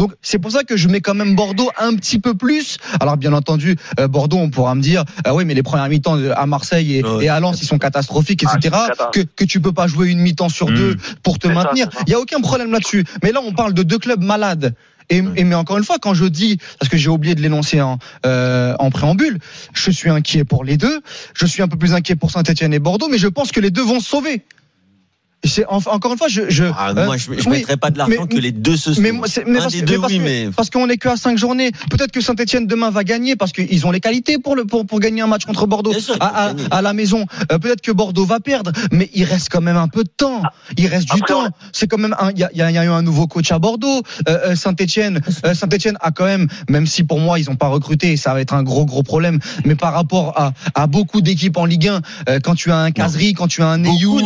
Donc 0.00 0.12
c'est 0.22 0.38
pour 0.38 0.50
ça 0.50 0.64
que 0.64 0.78
je 0.78 0.88
mets 0.88 1.02
quand 1.02 1.12
même 1.12 1.36
Bordeaux 1.36 1.70
un 1.78 1.94
petit 1.94 2.18
peu 2.18 2.32
plus. 2.32 2.78
Alors 3.00 3.18
bien 3.18 3.34
entendu, 3.34 3.76
euh, 3.98 4.08
Bordeaux, 4.08 4.38
on 4.38 4.48
pourra 4.48 4.74
me 4.74 4.80
dire, 4.80 5.04
ah 5.26 5.34
oui, 5.34 5.44
mais 5.44 5.52
les 5.52 5.62
premières 5.62 5.90
mi-temps 5.90 6.16
à 6.34 6.46
Marseille 6.46 7.02
et, 7.20 7.28
à 7.28 7.38
Lens, 7.38 7.60
ils 7.60 7.66
sont 7.66 7.76
catastrophiques, 7.76 8.42
Ah, 8.46 8.56
etc. 8.56 8.76
que, 9.12 9.20
que 9.20 9.44
tu 9.44 9.60
peux 9.60 9.72
pas 9.72 9.88
jouer 9.88 10.08
une 10.08 10.20
mi-temps 10.20 10.48
sur 10.48 10.68
deux 10.68 10.96
pour 11.22 11.38
te 11.38 11.48
maintenir. 11.48 11.90
Il 12.06 12.12
y 12.12 12.14
a 12.14 12.18
aucun 12.18 12.40
problème 12.40 12.72
là-dessus. 12.72 13.04
Mais 13.22 13.30
là, 13.30 13.42
on 13.44 13.52
parle 13.52 13.74
de 13.74 13.82
deux 13.82 13.98
clubs 13.98 14.22
malades. 14.22 14.74
Et, 15.10 15.22
et 15.36 15.44
mais 15.44 15.54
encore 15.54 15.76
une 15.76 15.84
fois, 15.84 15.98
quand 16.00 16.14
je 16.14 16.24
dis, 16.24 16.56
parce 16.78 16.88
que 16.88 16.96
j'ai 16.96 17.10
oublié 17.10 17.34
de 17.34 17.42
l'énoncer 17.42 17.82
en, 17.82 17.98
euh, 18.24 18.74
en 18.78 18.90
préambule, 18.90 19.38
je 19.74 19.90
suis 19.90 20.08
inquiet 20.08 20.44
pour 20.44 20.64
les 20.64 20.78
deux. 20.78 21.02
Je 21.34 21.44
suis 21.44 21.62
un 21.62 21.68
peu 21.68 21.76
plus 21.76 21.92
inquiet 21.92 22.16
pour 22.16 22.30
Saint-Etienne 22.30 22.72
et 22.72 22.78
Bordeaux, 22.78 23.08
mais 23.10 23.18
je 23.18 23.28
pense 23.28 23.52
que 23.52 23.60
les 23.60 23.70
deux 23.70 23.82
vont 23.84 24.00
se 24.00 24.08
sauver. 24.08 24.44
C'est 25.44 25.64
enfin, 25.68 25.92
encore 25.92 26.12
une 26.12 26.18
fois, 26.18 26.28
je, 26.28 26.42
je 26.50 26.64
Ah, 26.76 26.90
euh, 26.96 27.06
moi, 27.06 27.16
je, 27.16 27.24
je 27.24 27.48
oui, 27.48 27.58
mettrais 27.58 27.76
pas 27.76 27.90
de 27.90 27.98
l'argent 27.98 28.26
que 28.26 28.36
les 28.36 28.52
deux 28.52 28.76
se 28.76 28.90
mais 29.00 29.12
c'est- 29.26 29.44
mais 29.46 29.58
parce, 29.58 29.74
mais 29.74 29.84
parce 29.98 30.12
oui, 30.12 30.18
mais 30.20 30.48
parce 30.54 30.68
qu'on 30.70 30.88
est 30.88 30.98
que 30.98 31.08
à 31.08 31.16
cinq 31.16 31.38
journées. 31.38 31.72
Peut-être 31.90 32.12
que 32.12 32.20
Saint-Etienne 32.20 32.66
demain 32.66 32.90
va 32.90 33.04
gagner 33.04 33.36
parce 33.36 33.52
qu'ils 33.52 33.86
ont 33.86 33.90
les 33.90 34.00
qualités 34.00 34.38
pour 34.38 34.54
le 34.54 34.64
pour, 34.66 34.84
pour 34.86 35.00
gagner 35.00 35.22
un 35.22 35.26
match 35.26 35.44
contre 35.46 35.66
Bordeaux 35.66 35.92
sûr, 35.98 36.16
à, 36.20 36.48
à- 36.48 36.54
à 36.70 36.82
la 36.82 36.92
maison. 36.92 37.24
Euh, 37.52 37.58
Peut-être 37.58 37.80
que 37.80 37.92
Bordeaux 37.92 38.26
va 38.26 38.40
perdre, 38.40 38.72
mais 38.92 39.08
il 39.14 39.24
reste 39.24 39.48
quand 39.50 39.60
même 39.62 39.76
un 39.78 39.88
peu 39.88 40.04
de 40.04 40.10
temps. 40.14 40.42
Il 40.76 40.86
reste 40.86 41.06
du 41.06 41.20
Après, 41.22 41.32
temps. 41.34 41.48
C'est 41.72 41.86
quand 41.86 41.98
même 41.98 42.14
un. 42.18 42.30
Il 42.32 42.38
y 42.38 42.44
a, 42.44 42.50
y 42.52 42.62
a- 42.62 42.70
il 42.70 42.74
y 42.74 42.78
a 42.78 42.84
eu 42.84 42.88
un 42.88 43.02
nouveau 43.02 43.26
coach 43.26 43.50
à 43.52 43.58
Bordeaux. 43.58 44.02
Euh, 44.28 44.54
Saint-Etienne, 44.56 45.20
Saint-Etienne 45.54 45.96
a 46.00 46.10
quand 46.10 46.26
même, 46.26 46.48
même 46.68 46.86
si 46.86 47.02
pour 47.02 47.18
moi 47.18 47.38
ils 47.38 47.48
ont 47.50 47.56
pas 47.56 47.68
recruté, 47.68 48.16
ça 48.16 48.34
va 48.34 48.40
être 48.40 48.52
un 48.54 48.62
gros 48.62 48.84
gros 48.84 49.02
problème. 49.02 49.38
Mais 49.64 49.74
par 49.74 49.92
rapport 49.94 50.38
à, 50.38 50.52
à 50.74 50.86
beaucoup 50.86 51.20
d'équipes 51.22 51.56
en 51.56 51.64
Ligue 51.64 51.88
1, 51.88 52.00
euh, 52.28 52.38
quand 52.42 52.54
tu 52.54 52.70
as 52.70 52.76
un 52.76 52.90
Casery, 52.90 53.32
quand 53.32 53.48
tu 53.48 53.62
as 53.62 53.68
un 53.68 53.78
Neyou, 53.78 54.20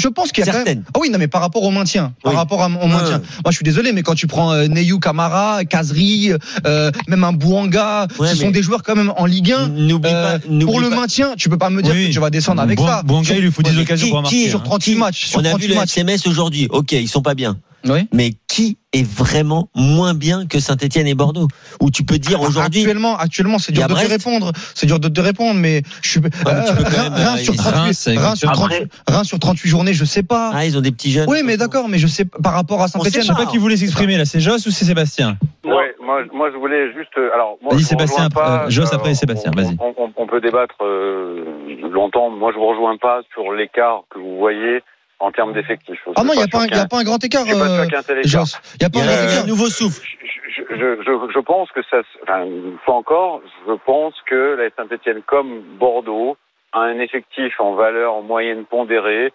Je, 0.00 0.08
pense 0.08 0.32
qu'il 0.32 0.44
y 0.44 0.48
a 0.48 0.52
quand 0.52 0.58
même. 0.58 0.66
Certaines. 0.66 0.84
Ah 0.94 0.98
oui, 1.00 1.10
non, 1.10 1.18
mais 1.18 1.28
par 1.28 1.40
rapport 1.40 1.62
au 1.62 1.70
maintien, 1.70 2.12
par 2.22 2.32
Oui. 2.32 2.36
rapport 2.38 2.62
à- 2.62 2.66
au 2.66 2.86
maintien. 2.86 3.16
Ouais. 3.18 3.22
Moi, 3.44 3.50
je 3.50 3.56
suis 3.56 3.64
désolé, 3.64 3.92
mais 3.92 4.02
quand 4.02 4.14
tu 4.14 4.26
prends 4.26 4.52
euh, 4.52 4.66
Neyou 4.66 4.98
Camara, 4.98 5.64
Kazri, 5.64 6.32
euh, 6.66 6.90
même 7.08 7.24
un 7.24 7.32
Bouanga, 7.32 8.06
Ouais, 8.18 8.28
ce 8.28 8.36
sont 8.36 8.50
des 8.50 8.62
joueurs 8.62 8.82
quand 8.82 8.96
même 8.96 9.12
en 9.16 9.26
Ligue 9.26 9.52
1. 9.52 9.68
N'oublie 9.68 10.10
Euh, 10.12 10.38
pas, 10.38 10.46
n'oublie 10.48 10.64
pour 10.66 10.80
le 10.80 10.90
pas- 10.90 10.96
maintien, 10.96 11.34
tu 11.36 11.48
peux 11.48 11.58
pas 11.58 11.70
me 11.70 11.82
dire 11.82 11.92
Oui. 11.94 12.08
que 12.08 12.12
tu 12.12 12.18
vas 12.20 12.30
descendre 12.30 12.62
avec 12.62 12.78
ça. 12.80 13.02
Bouanga, 13.04 13.34
il 13.34 13.40
lui 13.42 13.50
faut 13.52 13.62
Ouais, 13.62 13.70
10 13.70 13.76
mais 13.76 13.82
occasions 13.82 14.06
qui- 14.06 14.10
pour 14.12 14.22
qui- 14.24 14.36
marquer. 14.36 14.48
sur 14.50 14.60
hein. 14.60 14.64
38 14.64 14.94
matchs. 14.96 15.26
Sur 15.26 15.38
On 15.38 15.40
a 15.40 15.42
vu 15.44 15.50
38 15.50 15.68
le 15.68 15.74
matchs. 15.74 15.90
SMS 15.90 16.26
aujourd'hui. 16.26 16.66
Ok, 16.70 16.92
ils 16.92 17.08
sont 17.08 17.22
pas 17.22 17.34
bien. 17.34 17.56
Oui. 17.88 18.06
Mais 18.12 18.34
qui 18.48 18.76
est 18.92 19.06
vraiment 19.08 19.68
moins 19.76 20.14
bien 20.14 20.46
que 20.46 20.58
Saint-Etienne 20.58 21.06
et 21.06 21.14
Bordeaux 21.14 21.46
Où 21.80 21.90
tu 21.90 22.02
peux 22.04 22.18
dire 22.18 22.40
aujourd'hui. 22.40 22.80
Actuellement, 22.80 23.16
actuellement, 23.16 23.58
c'est 23.58 23.72
dur 23.72 23.86
de 23.86 23.94
te 23.94 24.08
répondre. 24.08 24.52
C'est 24.74 24.86
dur 24.86 24.98
de 24.98 25.08
te 25.08 25.20
répondre, 25.20 25.58
mais 25.60 25.82
je 26.02 26.08
suis. 26.08 26.20
mais 26.20 26.30
tu 26.30 26.40
peux 26.40 26.82
quand 26.84 26.90
Reims- 26.90 26.96
même 27.02 27.12
Reims 27.12 27.26
arriver. 27.28 27.44
sur 27.44 27.54
38 27.56 27.70
Reims, 27.72 27.84
Reims 27.84 27.98
sur 28.00 28.10
exactement. 28.50 28.52
38 28.52 28.92
Reims 29.08 29.28
sur 29.28 29.38
38 29.38 29.68
journées, 29.68 29.92
je 29.94 30.04
sais 30.04 30.22
pas. 30.24 30.50
Ah, 30.52 30.66
ils 30.66 30.76
ont 30.76 30.80
des 30.80 30.90
petits 30.90 31.12
jeunes. 31.12 31.26
Oui, 31.28 31.42
mais 31.44 31.56
d'accord, 31.56 31.88
mais 31.88 31.98
je 31.98 32.06
sais 32.08 32.24
par 32.24 32.52
rapport 32.52 32.82
à 32.82 32.88
Saint-Etienne. 32.88 33.22
Je 33.22 33.28
sais 33.28 33.34
pas 33.34 33.46
qui 33.46 33.58
voulait 33.58 33.76
s'exprimer 33.76 34.16
là, 34.16 34.24
c'est 34.24 34.40
Joss 34.40 34.66
ou 34.66 34.70
c'est 34.72 34.84
Sébastien? 34.84 35.36
Ouais, 35.64 35.94
moi, 36.02 36.22
moi 36.34 36.50
je 36.52 36.56
voulais 36.56 36.92
juste. 36.92 37.10
euh, 37.18 37.30
Alors, 37.34 37.58
moi, 37.62 37.74
Vas-y, 37.74 37.84
Sébastien, 37.84 38.24
rejoins 38.24 38.30
pas, 38.30 38.64
euh, 38.64 38.70
Joss 38.70 38.92
après 38.92 39.14
Sébastien, 39.14 39.52
on- 39.54 39.60
vas-y. 39.60 39.76
On, 39.78 39.94
on- 40.04 40.12
on 40.16 40.26
peut 40.26 40.40
débattre 40.40 40.74
euh, 40.82 41.44
longtemps. 41.92 42.30
Moi, 42.30 42.50
je 42.52 42.58
vous 42.58 42.66
rejoins 42.66 42.96
pas 42.96 43.20
sur 43.32 43.52
l'écart 43.52 44.02
que 44.10 44.18
vous 44.18 44.36
voyez 44.38 44.80
en 45.20 45.30
termes 45.30 45.52
d'effectifs. 45.52 46.00
Ah 46.16 46.24
non, 46.24 46.32
il 46.32 46.38
n'y 46.38 46.42
a, 46.42 46.48
pas 46.48 46.62
a 46.64 46.86
pas 46.86 46.98
un 46.98 47.04
grand 47.04 47.22
écart, 47.22 47.44
pas 47.44 47.50
euh. 47.52 47.84
Il 47.84 47.90
n'y 47.90 48.86
a 48.86 48.90
pas 48.90 49.00
a 49.00 49.02
grand 49.04 49.12
un 49.12 49.28
écart. 49.28 49.46
nouveau 49.46 49.66
souffle. 49.66 50.00
Je, 50.24 50.62
je, 50.74 51.02
je, 51.02 51.32
je 51.34 51.38
pense 51.40 51.70
que 51.72 51.80
ça. 51.90 52.02
se- 52.02 52.22
Enfin, 52.22 52.44
une 52.44 52.78
fois 52.84 52.94
encore, 52.96 53.40
je 53.66 53.72
pense 53.84 54.14
que 54.26 54.56
la 54.56 54.70
Saint-Etienne, 54.76 55.22
comme 55.26 55.60
Bordeaux, 55.78 56.36
a 56.72 56.80
un 56.80 56.98
effectif 57.00 57.58
en 57.60 57.74
valeur 57.74 58.14
en 58.14 58.22
moyenne 58.22 58.64
pondérée 58.64 59.32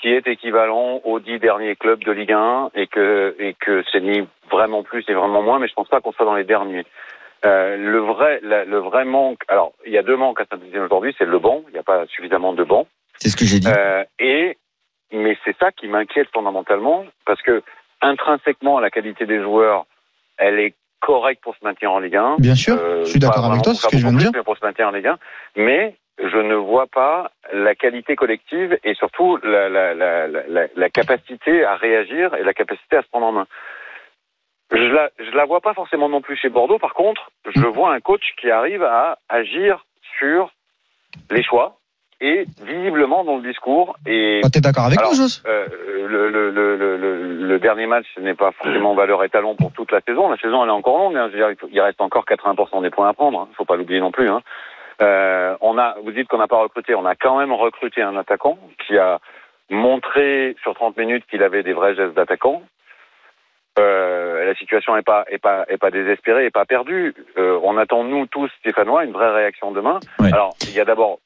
qui 0.00 0.08
est 0.08 0.26
équivalent 0.26 1.00
aux 1.04 1.20
dix 1.20 1.38
derniers 1.38 1.74
clubs 1.74 2.04
de 2.04 2.12
Ligue 2.12 2.32
1 2.32 2.70
et 2.74 2.86
que 2.86 3.34
et 3.38 3.54
que 3.54 3.82
c'est 3.90 4.00
ni 4.02 4.26
vraiment 4.50 4.82
plus 4.82 5.04
ni 5.08 5.14
vraiment 5.14 5.42
moins, 5.42 5.58
mais 5.58 5.68
je 5.68 5.74
pense 5.74 5.88
pas 5.88 6.00
qu'on 6.00 6.12
soit 6.12 6.26
dans 6.26 6.34
les 6.34 6.44
derniers. 6.44 6.84
Euh, 7.44 7.76
le 7.76 7.98
vrai 8.00 8.40
la- 8.42 8.64
le 8.64 8.78
vrai 8.78 9.04
manque. 9.04 9.40
Alors, 9.48 9.72
il 9.86 9.92
y 9.92 9.98
a 9.98 10.02
deux 10.02 10.16
manques 10.16 10.40
à 10.40 10.44
Saint-Etienne 10.50 10.82
aujourd'hui, 10.82 11.14
c'est 11.18 11.24
le 11.26 11.38
banc. 11.38 11.62
Il 11.68 11.72
n'y 11.72 11.78
a 11.78 11.82
pas 11.82 12.06
suffisamment 12.08 12.52
de 12.52 12.64
banc. 12.64 12.86
C'est 13.18 13.30
ce 13.30 13.36
que 13.36 13.44
j'ai 13.46 13.58
dit. 13.60 13.68
Euh, 13.68 14.04
et 14.18 14.58
mais 15.12 15.36
c'est 15.44 15.56
ça 15.58 15.72
qui 15.72 15.88
m'inquiète 15.88 16.28
fondamentalement 16.32 17.04
parce 17.24 17.40
que 17.42 17.62
intrinsèquement 18.02 18.78
la 18.80 18.90
qualité 18.90 19.26
des 19.26 19.40
joueurs, 19.42 19.86
elle 20.38 20.58
est 20.60 20.74
correcte 21.00 21.42
pour 21.42 21.54
se 21.56 21.64
maintenir 21.64 21.92
en 21.92 21.98
Ligue 22.00 22.16
1. 22.16 22.36
Bien 22.38 22.54
sûr, 22.54 22.76
Euh, 22.76 23.04
je 23.04 23.10
suis 23.10 23.18
d'accord 23.20 23.44
avec 23.46 23.62
toi, 23.62 23.74
c'est 23.74 23.82
ce 23.86 23.88
que 23.88 23.96
je 23.98 24.02
viens 24.06 24.12
de 24.12 24.18
dire. 24.18 24.44
pour 24.44 24.56
se 24.56 24.64
maintenir 24.64 24.88
en 24.88 24.90
Ligue 24.92 25.06
1. 25.06 25.18
Mais 25.56 25.94
je 26.18 26.38
ne 26.38 26.54
vois 26.54 26.86
pas 26.86 27.30
la 27.52 27.74
qualité 27.74 28.16
collective 28.16 28.78
et 28.82 28.94
surtout 28.94 29.38
la, 29.42 29.68
la, 29.68 29.94
la, 29.94 30.26
la, 30.26 30.66
la 30.74 30.90
capacité 30.90 31.64
à 31.64 31.76
réagir 31.76 32.34
et 32.34 32.42
la 32.42 32.54
capacité 32.54 32.96
à 32.96 33.02
se 33.02 33.08
prendre 33.08 33.26
en 33.26 33.32
main. 33.32 33.46
Je 34.72 34.78
la, 34.78 35.10
je 35.18 35.30
la 35.30 35.44
vois 35.44 35.60
pas 35.60 35.74
forcément 35.74 36.08
non 36.08 36.20
plus 36.22 36.36
chez 36.36 36.48
Bordeaux. 36.48 36.78
Par 36.78 36.94
contre, 36.94 37.30
je 37.54 37.60
Mm. 37.60 37.66
vois 37.72 37.92
un 37.94 38.00
coach 38.00 38.34
qui 38.40 38.50
arrive 38.50 38.82
à 38.82 39.18
agir 39.28 39.84
sur 40.18 40.50
les 41.30 41.42
choix 41.44 41.78
et 42.20 42.44
visiblement 42.62 43.24
dans 43.24 43.36
le 43.36 43.42
discours. 43.42 43.96
Et 44.06 44.40
Ah, 44.44 44.48
T'es 44.50 44.60
d'accord 44.60 44.84
avec 44.86 44.98
Alors, 44.98 45.10
nous, 45.12 45.16
Joss 45.18 45.42
euh, 45.46 45.66
le, 46.08 46.30
le, 46.30 46.50
le, 46.50 46.76
le, 46.76 46.96
le- 46.96 47.46
le 47.46 47.58
dernier 47.58 47.86
match, 47.86 48.06
ce 48.14 48.20
n'est 48.20 48.34
pas 48.34 48.52
forcément 48.52 48.94
valeur 48.94 49.22
étalon 49.24 49.54
pour 49.54 49.72
toute 49.72 49.92
la 49.92 50.00
saison. 50.00 50.28
La 50.28 50.36
saison, 50.38 50.62
elle 50.62 50.68
est 50.70 50.72
encore 50.72 50.98
longue. 50.98 51.16
hein. 51.16 51.28
Je 51.28 51.32
veux 51.32 51.38
dire, 51.38 51.50
il, 51.50 51.56
faut- 51.56 51.68
il 51.70 51.80
reste 51.80 52.00
encore 52.00 52.24
80% 52.24 52.82
des 52.82 52.90
points 52.90 53.08
à 53.08 53.12
prendre. 53.14 53.46
Il 53.48 53.50
ne 53.50 53.54
faut 53.56 53.64
pas 53.64 53.76
l'oublier 53.76 54.00
non 54.00 54.10
plus. 54.10 54.28
Hein. 54.28 54.40
Euh, 55.02 55.54
on 55.60 55.76
a, 55.78 55.94
vous 56.02 56.10
dites 56.12 56.26
qu'on 56.28 56.38
n'a 56.38 56.48
pas 56.48 56.56
recruté. 56.58 56.94
On 56.94 57.04
a 57.04 57.14
quand 57.14 57.38
même 57.38 57.52
recruté 57.52 58.00
un 58.02 58.16
attaquant 58.16 58.58
qui 58.86 58.96
a 58.98 59.18
montré 59.70 60.56
sur 60.62 60.74
30 60.74 60.96
minutes 60.96 61.24
qu'il 61.30 61.42
avait 61.42 61.62
des 61.62 61.72
vrais 61.74 61.94
gestes 61.94 62.14
d'attaquant. 62.14 62.62
Euh, 63.78 64.46
la 64.46 64.54
situation 64.54 64.96
n'est 64.96 65.02
pas, 65.02 65.24
est 65.28 65.36
pas, 65.38 65.66
est 65.68 65.76
pas 65.76 65.90
désespérée, 65.90 66.46
est 66.46 66.50
pas 66.50 66.64
perdue. 66.64 67.14
Euh, 67.36 67.60
on 67.62 67.76
attend 67.76 68.04
nous 68.04 68.26
tous, 68.26 68.50
Stéphanois, 68.60 69.04
une 69.04 69.12
vraie 69.12 69.30
réaction 69.34 69.70
demain. 69.70 70.00
Ouais. 70.18 70.32
Alors, 70.32 70.54
il 70.62 70.72
y 70.72 70.80
a 70.80 70.86
d'abord 70.86 71.18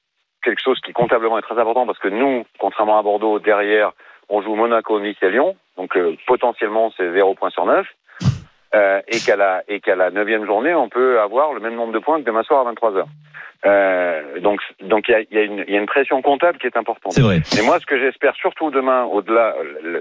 quelque 0.43 0.63
chose 0.63 0.79
qui 0.81 0.93
comptablement 0.93 1.39
est 1.39 1.43
très 1.43 1.59
important 1.59 1.87
parce 1.87 1.99
que 1.99 2.09
nous, 2.09 2.45
contrairement 2.59 2.99
à 2.99 3.03
Bordeaux, 3.03 3.39
derrière, 3.39 3.93
on 4.29 4.43
joue 4.43 4.55
Monaco, 4.55 5.01
Nice 5.01 5.17
et 5.23 5.31
Lyon, 5.31 5.57
donc 5.77 5.97
euh, 5.97 6.17
potentiellement 6.27 6.93
c'est 6.97 7.13
0 7.13 7.35
points 7.35 7.51
sur 7.51 7.67
9. 7.67 7.87
Euh, 8.73 9.01
et 9.09 9.19
qu'à 9.19 9.35
la 9.35 9.65
et 9.67 9.81
qu'à 9.81 9.97
la 9.97 10.13
neuvième 10.13 10.47
journée, 10.47 10.73
on 10.77 10.89
peut 10.89 11.19
avoir 11.19 11.53
le 11.55 11.59
même 11.59 11.75
nombre 11.75 11.93
de 11.93 11.99
points 11.99 12.21
que 12.21 12.25
demain 12.25 12.45
soir 12.45 12.61
à 12.61 12.65
23 12.67 12.93
h 12.93 13.05
euh, 13.67 14.39
donc 14.39 14.61
donc 14.81 15.09
il 15.09 15.11
y 15.11 15.15
a, 15.17 15.21
y, 15.29 15.39
a 15.39 15.43
une- 15.43 15.65
il 15.67 15.75
y 15.75 15.77
a 15.77 15.81
une 15.81 15.87
pression 15.87 16.23
comptable 16.23 16.57
qui 16.59 16.69
est 16.69 16.77
importante. 16.77 17.13
C'est 17.13 17.21
vrai. 17.21 17.41
Et 17.59 17.63
moi, 17.63 17.81
ce 17.81 17.87
que 17.87 17.99
j'espère 17.99 18.37
surtout 18.37 18.71
demain, 18.71 19.03
au-delà, 19.07 19.57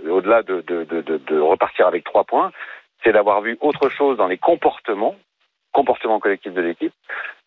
au-delà 0.07 0.43
de, 0.43 0.61
de, 0.67 0.83
de, 0.83 1.01
de, 1.01 1.17
de 1.17 1.39
repartir 1.39 1.87
avec 1.87 2.03
trois 2.03 2.25
points, 2.25 2.51
c'est 3.03 3.11
d'avoir 3.11 3.41
vu 3.41 3.57
autre 3.59 3.89
chose 3.89 4.17
dans 4.17 4.27
les 4.27 4.37
comportements, 4.37 5.15
comportements 5.73 6.19
collectifs 6.19 6.53
de 6.53 6.61
l'équipe, 6.61 6.93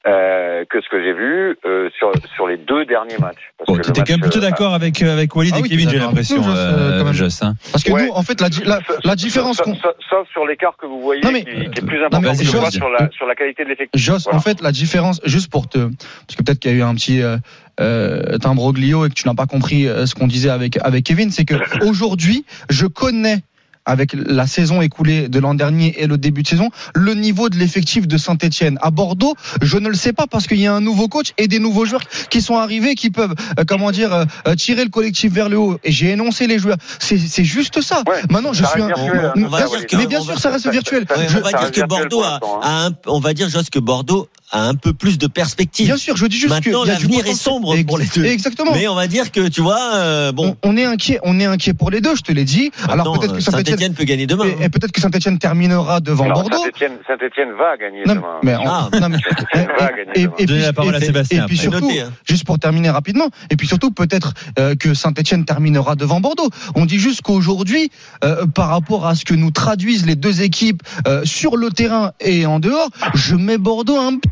euh, 0.07 0.65
que 0.69 0.81
ce 0.81 0.89
que 0.89 1.01
j'ai 1.03 1.13
vu 1.13 1.57
euh, 1.65 1.89
sur 1.99 2.11
sur 2.35 2.47
les 2.49 2.57
deux 2.57 2.85
derniers 2.85 3.19
matchs. 3.19 3.39
Parce 3.59 3.67
Bon, 3.69 3.75
que 3.75 3.79
le 3.79 3.85
t'étais 3.85 4.01
match, 4.01 4.09
quand 4.09 4.13
même 4.15 4.21
plutôt 4.21 4.39
euh, 4.39 4.51
d'accord 4.51 4.75
avec, 4.75 5.01
euh, 5.03 5.13
avec 5.13 5.35
Walid 5.37 5.53
Ah 5.55 5.59
et 5.59 5.63
oui, 5.63 5.69
Kevin, 5.69 5.89
j'ai 5.91 5.99
l'impression, 5.99 6.43
euh, 6.49 6.55
euh, 6.57 6.99
quand 6.99 7.05
même. 7.05 7.15
Joss, 7.15 7.43
hein. 7.43 7.55
Parce 7.71 7.85
que 7.85 7.93
Ouais. 7.93 8.07
nous, 8.07 8.13
en 8.13 8.23
fait, 8.23 8.41
la, 8.41 8.49
la, 8.65 8.81
la 9.05 9.15
différence 9.17 9.59
sauf, 9.59 9.67
qu'on. 9.67 9.75
sauf- 9.77 9.95
sauf 10.11 10.29
sur 10.33 10.45
l'écart 10.47 10.77
que 10.77 10.87
vous 10.87 11.01
voyez, 11.01 11.21
Non, 11.23 11.31
mais- 11.33 11.45
qui, 11.45 11.51
qui 11.71 11.79
est 11.81 11.87
plus 11.87 11.99
non, 12.01 12.07
important 12.07 12.33
mais 12.33 12.39
que 12.39 12.45
je 12.45 12.51
Joss. 12.51 12.71
sur 12.75 12.89
la 12.91 13.11
sur 13.11 13.27
la 13.27 13.35
qualité 13.35 13.65
de 13.65 13.69
l'effectif. 13.69 14.01
Joss, 14.03 14.25
Voilà. 14.25 14.39
en 14.39 14.41
fait, 14.43 14.61
la 14.61 14.73
différence, 14.73 15.21
juste 15.25 15.51
pour 15.51 15.69
te, 15.69 15.79
parce 15.79 16.37
que 16.37 16.43
peut-être 16.43 16.59
qu'il 16.59 16.73
y 16.73 16.75
a 16.75 16.79
eu 16.79 16.83
un 16.83 16.95
petit 16.95 17.23
euh, 17.23 17.37
euh, 17.81 18.39
imbroglio 18.45 19.07
et 19.07 19.09
que 19.09 19.15
tu 19.15 19.27
n'as 19.29 19.35
pas 19.35 19.47
compris 19.47 19.87
euh, 19.87 20.07
ce 20.07 20.15
qu'on 20.15 20.27
disait 20.27 20.51
avec 20.51 20.79
avec 20.83 21.05
Kevin, 21.05 21.31
c'est 21.31 21.45
que 21.45 21.55
aujourd'hui, 21.87 22.45
je 22.71 22.87
connais 22.87 23.39
avec 23.85 24.13
la 24.15 24.47
saison 24.47 24.81
écoulée 24.83 25.29
de 25.29 25.39
l'an 25.39 25.55
dernier 25.55 26.01
et 26.01 26.07
le 26.07 26.19
début 26.19 26.43
de 26.43 26.49
saison, 26.49 26.71
le 26.95 27.15
niveau 27.15 27.49
de 27.49 27.57
l'effectif 27.57 28.07
de 28.07 28.17
Saint-Etienne. 28.17 28.79
À 28.83 28.91
Bordeaux, 28.91 29.35
je 29.61 29.77
ne 29.79 29.89
le 29.89 29.95
sais 29.95 30.13
pas 30.13 30.27
parce 30.27 30.47
qu'il 30.47 30.61
y 30.61 30.67
a 30.67 30.75
un 30.75 30.81
nouveau 30.81 31.09
coach 31.09 31.33
et 31.39 31.49
des 31.49 31.59
nouveaux 31.59 31.85
joueurs 31.85 32.03
qui 32.31 32.41
sont 32.43 32.57
arrivés, 32.59 32.95
qui 32.95 33.11
peuvent, 33.11 33.35
euh, 33.59 33.65
comment 33.67 33.91
dire, 33.91 34.13
euh, 34.13 34.25
euh, 34.47 34.55
tirer 34.55 34.85
le 34.85 34.91
collectif 34.91 35.33
vers 35.33 35.49
le 35.49 35.59
haut. 35.59 35.79
Et 35.85 35.91
j'ai 35.93 36.11
énoncé 36.11 36.47
les 36.47 36.59
joueurs. 36.59 36.77
C'est 36.99 37.45
juste 37.45 37.81
ça. 37.81 38.03
Ouais, 38.09 38.23
Maintenant, 38.31 38.53
je 38.53 38.65
suis 38.65 38.81
un... 38.83 38.87
virtuel, 38.87 39.25
hein. 39.27 39.33
Mais 39.37 39.49
bien 39.49 39.67
sûr- 39.67 39.87
que- 39.87 39.97
mais 39.97 40.07
bien 40.07 40.21
on 40.21 40.25
sûr, 40.25 40.35
va- 40.35 40.41
ça 40.41 40.51
reste 40.51 40.69
virtuel. 40.71 41.05
ça- 41.09 41.19
Ouais, 41.19 41.27
Je- 41.29 41.39
on 41.39 41.41
va 41.43 41.51
dire 41.53 41.71
que 41.73 41.87
Bordeaux 41.87 42.23
a, 42.23 42.41
hein. 42.43 42.61
a 42.63 42.87
un, 42.87 42.91
on 43.07 43.21
va 43.21 43.35
dire 43.35 43.49
Joss 43.49 43.69
que 43.71 43.79
Bordeaux 43.79 44.29
a 44.51 44.67
un 44.69 44.75
peu 44.75 44.93
plus 44.93 45.17
de 45.19 45.27
perspectives. 45.27 45.87
Bien 45.87 45.97
sûr, 45.97 46.17
je 46.17 46.27
dis 46.27 46.37
juste 46.37 46.49
que 46.61 46.69
Maintenant, 46.71 46.83
du 46.85 46.91
l'avenir 46.91 47.27
est 47.27 47.35
sombre 47.35 47.75
pour 47.87 47.97
les 47.99 48.07
deux. 48.15 48.25
Exactement. 48.25 48.73
Mais 48.75 48.87
on 48.87 48.95
va 48.95 49.07
dire 49.07 49.33
que 49.33 49.49
tu 49.49 49.63
vois, 49.63 49.81
euh, 49.95 50.31
bon. 50.33 50.57
on, 50.63 50.71
on 50.73 50.77
est 50.77 50.85
inquiet, 50.85 51.19
on 51.23 51.41
est 51.41 51.47
inquiet 51.47 51.73
pour 51.73 51.91
les 51.91 52.01
deux, 52.03 52.15
je 52.15 52.21
te 52.23 52.33
l'ai 52.33 52.45
dit. 52.45 52.71
Alors 52.89 53.19
peut-être 53.19 53.35
que 53.35 53.41
Saint-Etienne, 53.41 53.72
Saint-Etienne 53.73 53.95
peut 53.95 54.05
gagner 54.05 54.27
demain. 54.27 54.45
et, 54.47 54.65
et 54.65 54.69
peut-être 54.69 54.93
que 54.93 55.01
Saint-Etienne 55.01 55.39
terminera 55.39 56.01
devant 56.01 56.29
Bordeaux. 56.29 56.63
Saint-Etienne, 56.63 56.93
Saint-Etienne 57.07 57.49
va 57.59 57.77
gagner 57.77 58.03
Non, 58.07 58.15
demain. 58.15 58.39
mais, 58.43 58.57
on- 58.57 58.67
Ah. 58.67 58.89
non, 59.01 59.09
mais- 59.09 59.19
Saint-Etienne 59.19 59.69
va 59.79 59.87
gagner 59.89 60.11
et, 60.15 60.23
demain. 60.25 60.35
et 60.39 60.47
puis, 60.47 60.59
la 60.61 60.73
parole 60.73 60.95
à 60.95 60.99
et- 60.99 61.05
Sébastien 61.05 61.45
et 61.45 61.47
puis 61.47 61.57
surtout, 61.57 61.91
hein. 61.91 62.11
juste 62.29 62.45
pour 62.47 62.59
terminer 62.59 62.91
rapidement, 62.91 63.29
et 63.51 63.57
puis 63.57 63.67
surtout 63.67 63.91
peut-être 63.91 64.35
euh, 64.59 64.75
que 64.75 64.95
Saint-Etienne 64.95 65.45
terminera 65.45 65.95
devant 65.97 66.21
Bordeaux. 66.21 66.49
On 66.75 66.85
dit 66.87 66.99
juste 66.99 67.23
qu'aujourd'hui, 67.23 67.91
euh, 68.25 68.47
par 68.47 68.69
rapport 68.69 69.07
à 69.07 69.15
ce 69.15 69.25
que 69.25 69.35
nous 69.35 69.51
traduisent 69.51 70.07
les 70.07 70.17
deux 70.17 70.43
équipes 70.43 70.83
euh, 71.07 71.25
sur 71.25 71.57
le 71.57 71.71
terrain 71.71 72.13
et 72.21 72.47
en 72.47 72.59
dehors, 72.61 72.89
je 73.15 73.35
mets 73.37 73.59
Bordeaux 73.59 73.99
un 73.99 74.17
petit 74.19 74.29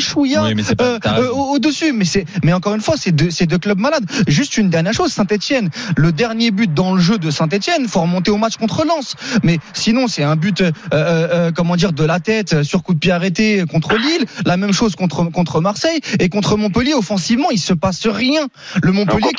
chouïa 0.00 0.42
Oui, 0.44 0.54
c'est 0.64 0.76
pas- 0.76 0.84
euh, 0.84 0.98
euh, 1.06 1.28
au-dessus. 1.30 1.92
Mais 1.92 2.04
c'est, 2.04 2.24
mais 2.42 2.52
encore 2.52 2.74
une 2.74 2.80
fois, 2.80 2.94
c'est 2.96 3.12
deux, 3.12 3.58
clubs 3.58 3.78
malades. 3.78 4.04
Juste 4.26 4.56
une 4.56 4.70
dernière 4.70 4.92
chose, 4.92 5.12
Saint-Etienne, 5.12 5.70
le 5.96 6.12
dernier 6.12 6.50
but 6.50 6.72
dans 6.72 6.94
le 6.94 7.00
jeu 7.00 7.18
de 7.18 7.30
Saint-Etienne, 7.30 7.88
faut 7.88 8.00
remonter 8.00 8.30
au 8.30 8.36
match 8.36 8.56
contre 8.56 8.84
Lens. 8.84 9.16
Mais 9.42 9.58
sinon, 9.72 10.06
c'est 10.06 10.22
un 10.22 10.36
but, 10.36 10.62
euh, 10.92 11.50
comment 11.54 11.76
dire, 11.76 11.92
de 11.92 12.04
la 12.04 12.20
tête 12.20 12.62
sur 12.62 12.82
coup 12.82 12.94
de 12.94 12.98
pied 12.98 13.12
arrêté 13.12 13.64
contre 13.70 13.96
Lille. 13.96 14.24
La 14.46 14.56
même 14.56 14.72
chose 14.72 14.94
contre 14.96 15.24
contre 15.24 15.60
Marseille 15.60 16.00
et 16.20 16.28
contre 16.28 16.56
Montpellier. 16.56 16.94
Offensivement, 16.94 17.50
il 17.50 17.58
se 17.58 17.72
passe 17.72 18.06
rien. 18.06 18.46
Le 18.82 18.88
Non, 18.92 19.00
Montpellier, 19.00 19.30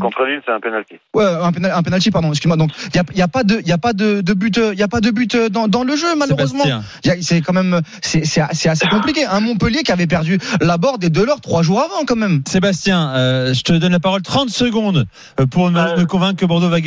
contre, 0.00 0.24
Lille, 0.26 0.40
c'est 0.46 0.52
un 0.52 0.60
penalty. 0.60 0.94
Ouais, 1.14 1.24
un, 1.24 1.52
pénal- 1.52 1.72
un 1.74 1.82
penalty, 1.82 2.10
pardon, 2.10 2.30
excuse-moi. 2.30 2.56
Donc, 2.56 2.70
il 2.92 2.96
y 2.96 2.98
a, 2.98 3.04
il 3.12 3.18
y 3.18 3.22
a 3.22 3.28
pas 3.28 3.44
de, 3.44 3.58
il 3.60 3.68
y 3.68 3.72
a 3.72 3.78
pas 3.78 3.92
de, 3.92 4.20
de 4.20 4.32
but, 4.32 4.58
il 4.72 4.78
y 4.78 4.82
a 4.82 4.88
pas 4.88 5.00
de 5.00 5.10
but 5.10 5.36
dans, 5.36 5.68
dans 5.68 5.84
le 5.84 5.96
jeu, 5.96 6.08
malheureusement. 6.16 6.64
Il 7.04 7.22
C'est 7.22 7.40
quand 7.42 7.52
même, 7.52 7.80
c'est 8.02 8.40
assez 8.68 8.86
compliqué. 8.88 9.24
Un 9.24 9.40
Montpellier 9.40 9.65
Montpellier 9.66 9.82
qui 9.82 9.90
avait 9.92 10.06
perdu 10.06 10.38
la 10.60 10.78
board 10.78 11.02
et 11.02 11.10
Delors 11.10 11.40
trois 11.40 11.62
jours 11.62 11.80
avant 11.80 12.04
quand 12.06 12.14
même. 12.14 12.42
Sébastien, 12.46 13.12
euh, 13.16 13.52
je 13.52 13.62
te 13.62 13.72
donne 13.72 13.90
la 13.92 13.98
parole 13.98 14.22
30 14.22 14.48
secondes 14.48 15.06
pour 15.50 15.70
me, 15.70 15.80
Euh. 15.80 15.96
me 15.96 16.04
convaincre 16.06 16.36
que 16.38 16.46
Bordeaux 16.46 16.68
va, 16.68 16.78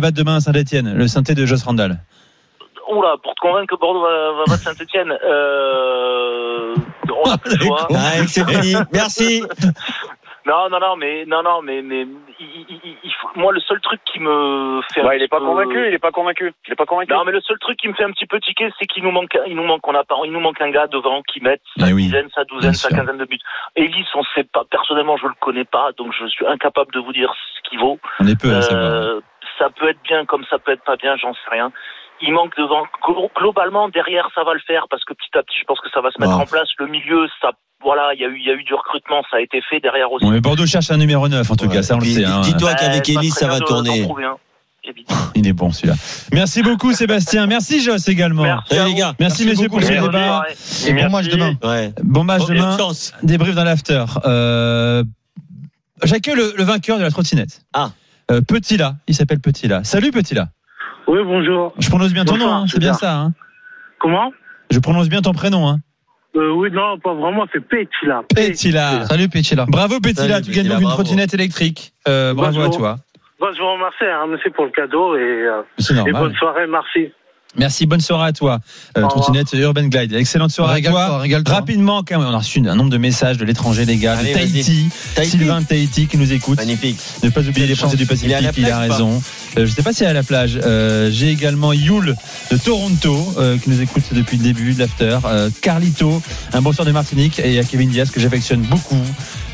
battre 0.00 0.16
demain 0.16 0.36
à 0.36 0.40
Saint-Etienne, 0.40 0.94
le 0.94 1.08
synthé 1.08 1.34
de 1.34 1.44
Joss 1.44 1.62
Randall. 1.64 1.98
Oula, 2.90 3.16
pour 3.22 3.34
te 3.34 3.40
convaincre 3.40 3.74
que 3.76 3.78
Bordeaux 3.80 4.00
va, 4.02 4.32
va 4.38 4.44
battre 4.48 4.62
Saint-Etienne, 4.62 5.12
euh, 5.12 6.74
on 7.24 7.30
a 7.30 7.36
plus 7.44 7.56
le 7.58 7.66
choix. 7.66 7.86
Ouais, 7.92 8.26
c'est 8.26 8.48
fini. 8.48 8.74
Merci. 8.92 9.42
Non, 10.44 10.68
non, 10.68 10.80
non, 10.80 10.96
mais 10.96 11.24
non, 11.26 11.42
non, 11.42 11.62
mais 11.62 11.82
mais 11.82 12.02
il, 12.40 12.66
il- 12.68 12.96
il- 13.04 13.12
moi 13.36 13.52
le 13.52 13.60
seul 13.60 13.80
truc 13.80 14.00
qui 14.04 14.18
me 14.18 14.80
fait. 14.92 15.00
il 15.16 15.22
est 15.22 15.28
pas 15.28 15.38
peu- 15.38 15.44
convaincu, 15.46 15.86
il 15.86 15.94
est 15.94 15.98
pas 15.98 16.10
convaincu. 16.10 16.52
Il 16.66 16.72
est 16.72 16.76
pas 16.76 16.84
convaincu. 16.86 17.12
Non, 17.12 17.24
mais 17.24 17.32
le 17.32 17.40
seul 17.40 17.58
truc 17.60 17.78
qui 17.78 17.88
me 17.88 17.94
fait 17.94 18.04
un 18.04 18.10
petit 18.10 18.26
peu 18.26 18.40
tiquer, 18.40 18.70
c'est 18.78 18.86
qu'il 18.86 19.04
nous 19.04 19.12
manque, 19.12 19.38
il 19.46 19.54
nous 19.54 19.62
manque, 19.64 19.86
on 19.86 19.94
a 19.94 20.02
pas, 20.04 20.16
il 20.24 20.32
nous 20.32 20.40
manque 20.40 20.60
un 20.60 20.70
gars 20.70 20.88
devant 20.88 21.22
qui 21.22 21.40
mette 21.40 21.62
sa 21.78 21.88
Eh 21.88 21.92
oui, 21.92 22.04
dizaine, 22.04 22.28
sa 22.34 22.44
douzaine, 22.44 22.74
sa 22.74 22.88
quinzaine 22.88 23.18
de 23.18 23.24
buts. 23.24 23.38
Ellis, 23.76 24.06
on 24.14 24.24
sait 24.34 24.44
pas. 24.44 24.64
Personnellement, 24.70 25.16
je 25.16 25.26
le 25.28 25.34
connais 25.40 25.64
pas, 25.64 25.92
donc 25.92 26.12
je 26.18 26.26
suis 26.26 26.46
incapable 26.46 26.92
de 26.92 26.98
vous 27.00 27.12
dire 27.12 27.32
ce 27.56 27.68
qu'il 27.68 27.78
vaut. 27.78 27.98
On 28.20 28.26
est 28.26 28.40
peu 28.40 28.52
à 28.54 28.62
savoir. 28.62 28.84
Euh, 28.92 29.20
ça 29.58 29.70
peut 29.70 29.88
être 29.90 30.02
bien 30.02 30.24
comme 30.24 30.44
ça 30.50 30.58
peut 30.58 30.72
être 30.72 30.82
pas 30.84 30.96
bien, 30.96 31.16
j'en 31.16 31.34
sais 31.34 31.50
rien. 31.50 31.70
Il 32.22 32.32
manque 32.32 32.56
devant. 32.56 32.84
Glo- 33.06 33.30
Globalement, 33.36 33.88
derrière, 33.88 34.28
ça 34.34 34.44
va 34.44 34.54
le 34.54 34.60
faire 34.66 34.86
parce 34.90 35.04
que 35.04 35.12
petit 35.14 35.36
à 35.36 35.42
petit, 35.42 35.58
je 35.60 35.64
pense 35.64 35.80
que 35.80 35.90
ça 35.92 36.00
va 36.00 36.10
se 36.10 36.20
mettre 36.20 36.32
Ah. 36.38 36.42
en 36.42 36.46
place. 36.46 36.68
Le 36.78 36.86
milieu, 36.86 37.26
ça, 37.40 37.50
voilà, 37.82 38.10
il 38.14 38.20
y 38.20 38.24
a 38.24 38.28
eu, 38.28 38.38
il 38.38 38.46
y 38.46 38.50
a 38.50 38.54
eu 38.54 38.62
du 38.64 38.74
recrutement, 38.74 39.22
ça 39.30 39.38
a 39.38 39.40
été 39.40 39.60
fait 39.68 39.80
derrière 39.80 40.10
aussi. 40.12 40.24
Bon, 40.24 40.30
mais 40.30 40.40
Bordeaux 40.40 40.66
cherche 40.66 40.90
un 40.90 40.96
numéro 40.98 41.26
9 41.28 41.50
en 41.50 41.56
tout 41.56 41.66
Ouais. 41.66 41.74
cas, 41.74 41.82
ça 41.82 41.94
on 41.94 41.98
le 41.98 42.02
Puis, 42.04 42.14
sait. 42.14 42.24
hein. 42.24 42.40
dis-toi 42.42 42.74
qu'avec 42.74 43.02
très 43.02 43.28
ça 43.30 43.48
va 43.48 43.58
de- 43.58 43.64
tourner. 43.64 44.06
évidemment. 44.84 45.18
Il 45.36 45.46
est 45.46 45.52
bon 45.52 45.70
celui-là. 45.70 45.94
Merci 46.32 46.62
beaucoup 46.62 46.92
Sébastien, 46.92 47.46
merci 47.46 47.80
Joss 47.80 48.08
également. 48.08 48.42
Merci 48.42 48.74
les 48.84 48.94
gars. 48.94 49.14
Merci, 49.20 49.44
Merci 49.44 49.46
messieurs 49.46 49.68
beaucoup, 49.68 49.80
pour 49.80 49.88
ce 49.88 49.92
débat. 49.92 50.44
Et 50.86 50.90
bon 50.90 50.94
Merci. 50.96 51.12
match 51.12 51.28
demain. 51.28 51.54
Ouais. 51.62 51.92
Bon 52.02 52.24
match 52.24 52.42
Bonne 52.46 52.56
demain. 52.56 52.76
chance. 52.76 53.12
Débrief 53.22 53.54
dans 53.54 53.62
l'after. 53.64 54.04
Euh, 54.26 55.04
J'accueille 56.02 56.34
le, 56.34 56.52
le 56.56 56.64
vainqueur 56.64 56.98
de 56.98 57.02
la 57.04 57.10
trottinette. 57.12 57.62
Ah. 57.74 57.90
Euh, 58.32 58.40
Petit 58.40 58.76
là, 58.76 58.94
il 59.06 59.14
s'appelle 59.14 59.38
Petit 59.40 59.68
là. 59.68 59.84
Salut 59.84 60.10
Petit 60.10 60.34
là. 60.34 60.48
Oui, 61.12 61.18
bonjour. 61.26 61.74
Je 61.78 61.90
prononce 61.90 62.14
bien 62.14 62.24
ton 62.24 62.38
nom, 62.38 62.50
hein, 62.50 62.64
c'est 62.66 62.78
bien 62.78 62.94
ça. 62.94 63.20
hein. 63.20 63.32
Comment? 64.00 64.32
Je 64.70 64.78
prononce 64.78 65.10
bien 65.10 65.20
ton 65.20 65.32
prénom. 65.34 65.68
Hein. 65.68 65.76
euh, 66.36 66.52
Oui, 66.52 66.70
non, 66.72 66.98
pas 66.98 67.12
vraiment, 67.12 67.44
c'est. 67.52 67.60
Petit 67.60 68.70
là. 68.72 69.04
Salut 69.04 69.28
Pétila. 69.28 69.66
Bravo 69.68 70.00
Petit 70.00 70.26
là, 70.26 70.36
Salut, 70.36 70.46
tu 70.46 70.52
gagnes 70.52 70.68
donc 70.68 70.80
une 70.80 70.88
trottinette 70.88 71.34
électrique. 71.34 71.92
Euh, 72.08 72.32
bravo 72.32 72.60
à 72.62 72.64
Bonjour. 72.64 72.78
toi. 72.78 72.96
Bon, 73.38 73.48
je 73.54 73.60
vous 73.60 73.72
remercie, 73.74 74.04
hein, 74.04 74.24
merci 74.26 74.48
pour 74.48 74.64
le 74.64 74.70
cadeau 74.70 75.14
et, 75.16 75.20
euh, 75.20 75.62
et 76.06 76.12
bonne 76.12 76.34
soirée, 76.36 76.66
merci. 76.66 77.12
Merci, 77.56 77.86
bonne 77.86 78.00
soirée 78.00 78.28
à 78.28 78.32
toi. 78.32 78.60
Euh, 78.96 79.06
trottinette 79.08 79.52
Urban 79.52 79.84
Glide. 79.84 80.14
Excellente 80.14 80.50
soirée 80.50 80.84
à 80.86 80.90
toi. 80.90 81.22
Rapidement, 81.46 82.02
quand 82.02 82.18
même, 82.18 82.28
on 82.28 82.34
a 82.34 82.38
reçu 82.38 82.62
un 82.66 82.74
nombre 82.74 82.90
de 82.90 82.98
messages 82.98 83.36
de 83.36 83.44
l'étranger, 83.44 83.84
les 83.84 83.96
gars, 83.96 84.16
de 84.16 84.32
Tahiti, 84.32 84.88
Tahiti. 85.14 85.38
Sylvain 85.38 85.60
de 85.60 85.66
Tahiti 85.66 86.06
qui 86.06 86.16
nous 86.16 86.32
écoute. 86.32 86.58
Magnifique. 86.58 86.98
Ne 87.22 87.28
pas 87.28 87.40
oublier 87.40 87.66
les 87.66 87.74
Français 87.74 87.96
du 87.96 88.06
Pacifique, 88.06 88.34
Il 88.56 88.66
à 88.66 88.76
a 88.76 88.80
raison. 88.80 89.22
Euh, 89.58 89.66
je 89.66 89.70
sais 89.70 89.82
pas 89.82 89.92
si 89.92 90.02
elle 90.02 90.08
est 90.08 90.10
à 90.10 90.14
la 90.14 90.22
plage. 90.22 90.58
Euh, 90.62 91.10
J'ai 91.10 91.30
également 91.30 91.72
Yul 91.72 92.16
de 92.50 92.56
Toronto 92.56 93.34
euh, 93.36 93.58
qui 93.58 93.70
nous 93.70 93.82
écoute 93.82 94.04
depuis 94.12 94.38
le 94.38 94.44
début 94.44 94.72
de 94.72 94.78
l'after. 94.78 95.18
Euh, 95.26 95.50
Carlito, 95.60 96.22
un 96.52 96.62
bon 96.62 96.72
soir 96.72 96.86
de 96.86 96.92
Martinique 96.92 97.38
et 97.38 97.48
il 97.48 97.54
y 97.54 97.58
a 97.58 97.64
Kevin 97.64 97.90
Diaz 97.90 98.10
que 98.10 98.20
j'affectionne 98.20 98.62
beaucoup 98.62 98.96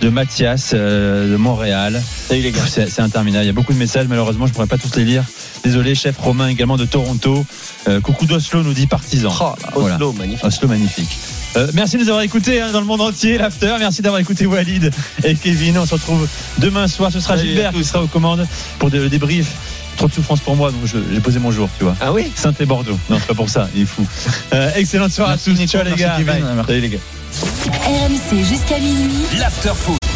de 0.01 0.09
Mathias 0.09 0.73
euh, 0.75 1.31
de 1.33 1.37
Montréal. 1.37 2.01
Salut 2.29 2.43
les 2.43 2.53
gars. 2.53 2.63
C'est 2.67 3.01
interminable. 3.01 3.45
Il 3.45 3.49
y 3.49 3.51
a 3.51 3.55
beaucoup 3.55 3.73
de 3.73 3.79
messages. 3.79 4.07
Malheureusement, 4.09 4.47
je 4.47 4.53
pourrais 4.53 4.67
pas 4.67 4.79
tous 4.79 4.95
les 4.97 5.05
lire. 5.05 5.25
Désolé, 5.65 5.95
chef 5.95 6.17
Romain 6.19 6.49
également 6.49 6.77
de 6.77 6.85
Toronto. 6.85 7.45
Euh, 7.89 8.01
coucou 8.01 8.27
d'Oslo 8.27 8.63
nous 8.63 8.75
dit 8.75 8.87
partisan. 8.87 9.33
Oh 9.41 9.55
Voilà. 9.75 9.97
Oslo, 9.97 10.13
magnifique. 10.13 10.45
Oslo 10.45 10.69
magnifique. 10.69 11.19
Euh, 11.57 11.67
merci 11.75 11.97
de 11.97 12.03
nous 12.03 12.09
avoir 12.09 12.23
écoutés 12.23 12.61
hein, 12.61 12.71
dans 12.73 12.81
le 12.81 12.87
monde 12.87 13.01
entier, 13.01 13.39
l'after. 13.39 13.75
Merci 13.79 14.03
d'avoir 14.03 14.21
écouté 14.21 14.47
Walid 14.47 14.91
et 15.25 15.35
Kevin. 15.35 15.79
On 15.79 15.87
se 15.87 15.95
retrouve 15.95 16.29
demain 16.59 16.87
soir. 16.89 17.11
Ce 17.11 17.21
sera 17.21 17.37
Salut 17.37 17.49
Gilbert 17.49 17.73
qui 17.73 17.85
sera 17.85 18.03
aux 18.03 18.07
commandes 18.07 18.47
pour 18.79 18.91
le 18.91 19.09
débrief. 19.09 19.49
Trop 19.97 20.07
de 20.07 20.13
souffrance 20.13 20.39
pour 20.39 20.55
moi, 20.55 20.71
donc 20.71 20.83
j'ai 20.85 21.19
posé 21.19 21.41
mon 21.41 21.51
jour, 21.51 21.69
tu 21.77 21.83
vois. 21.83 21.97
Ah 22.01 22.13
oui? 22.13 22.31
Saint 22.37 22.53
et 22.61 22.67
Bordeaux. 22.67 22.97
Non, 23.11 23.17
c'est 23.19 23.27
pas 23.27 23.35
pour 23.35 23.51
ça, 23.51 23.69
il 23.75 23.83
est 23.83 23.85
fou. 23.85 24.07
Euh, 24.53 24.71
excellente 24.77 25.11
soirée 25.11 25.33
Merci, 25.33 25.51
à 25.51 25.53
tous. 25.55 25.59
Nico. 25.59 25.73
Ciao 25.73 25.83
les 25.83 25.91
Merci, 25.91 26.03
gars. 26.25 26.35
Kevin. 26.35 26.65
Salut 26.65 26.81
les 26.83 26.89
gars. 26.89 27.18
RMC 27.45 28.43
jusqu'à 28.45 28.79
minuit. 28.79 29.27
L'after 29.39 29.73
foot. 29.75 30.08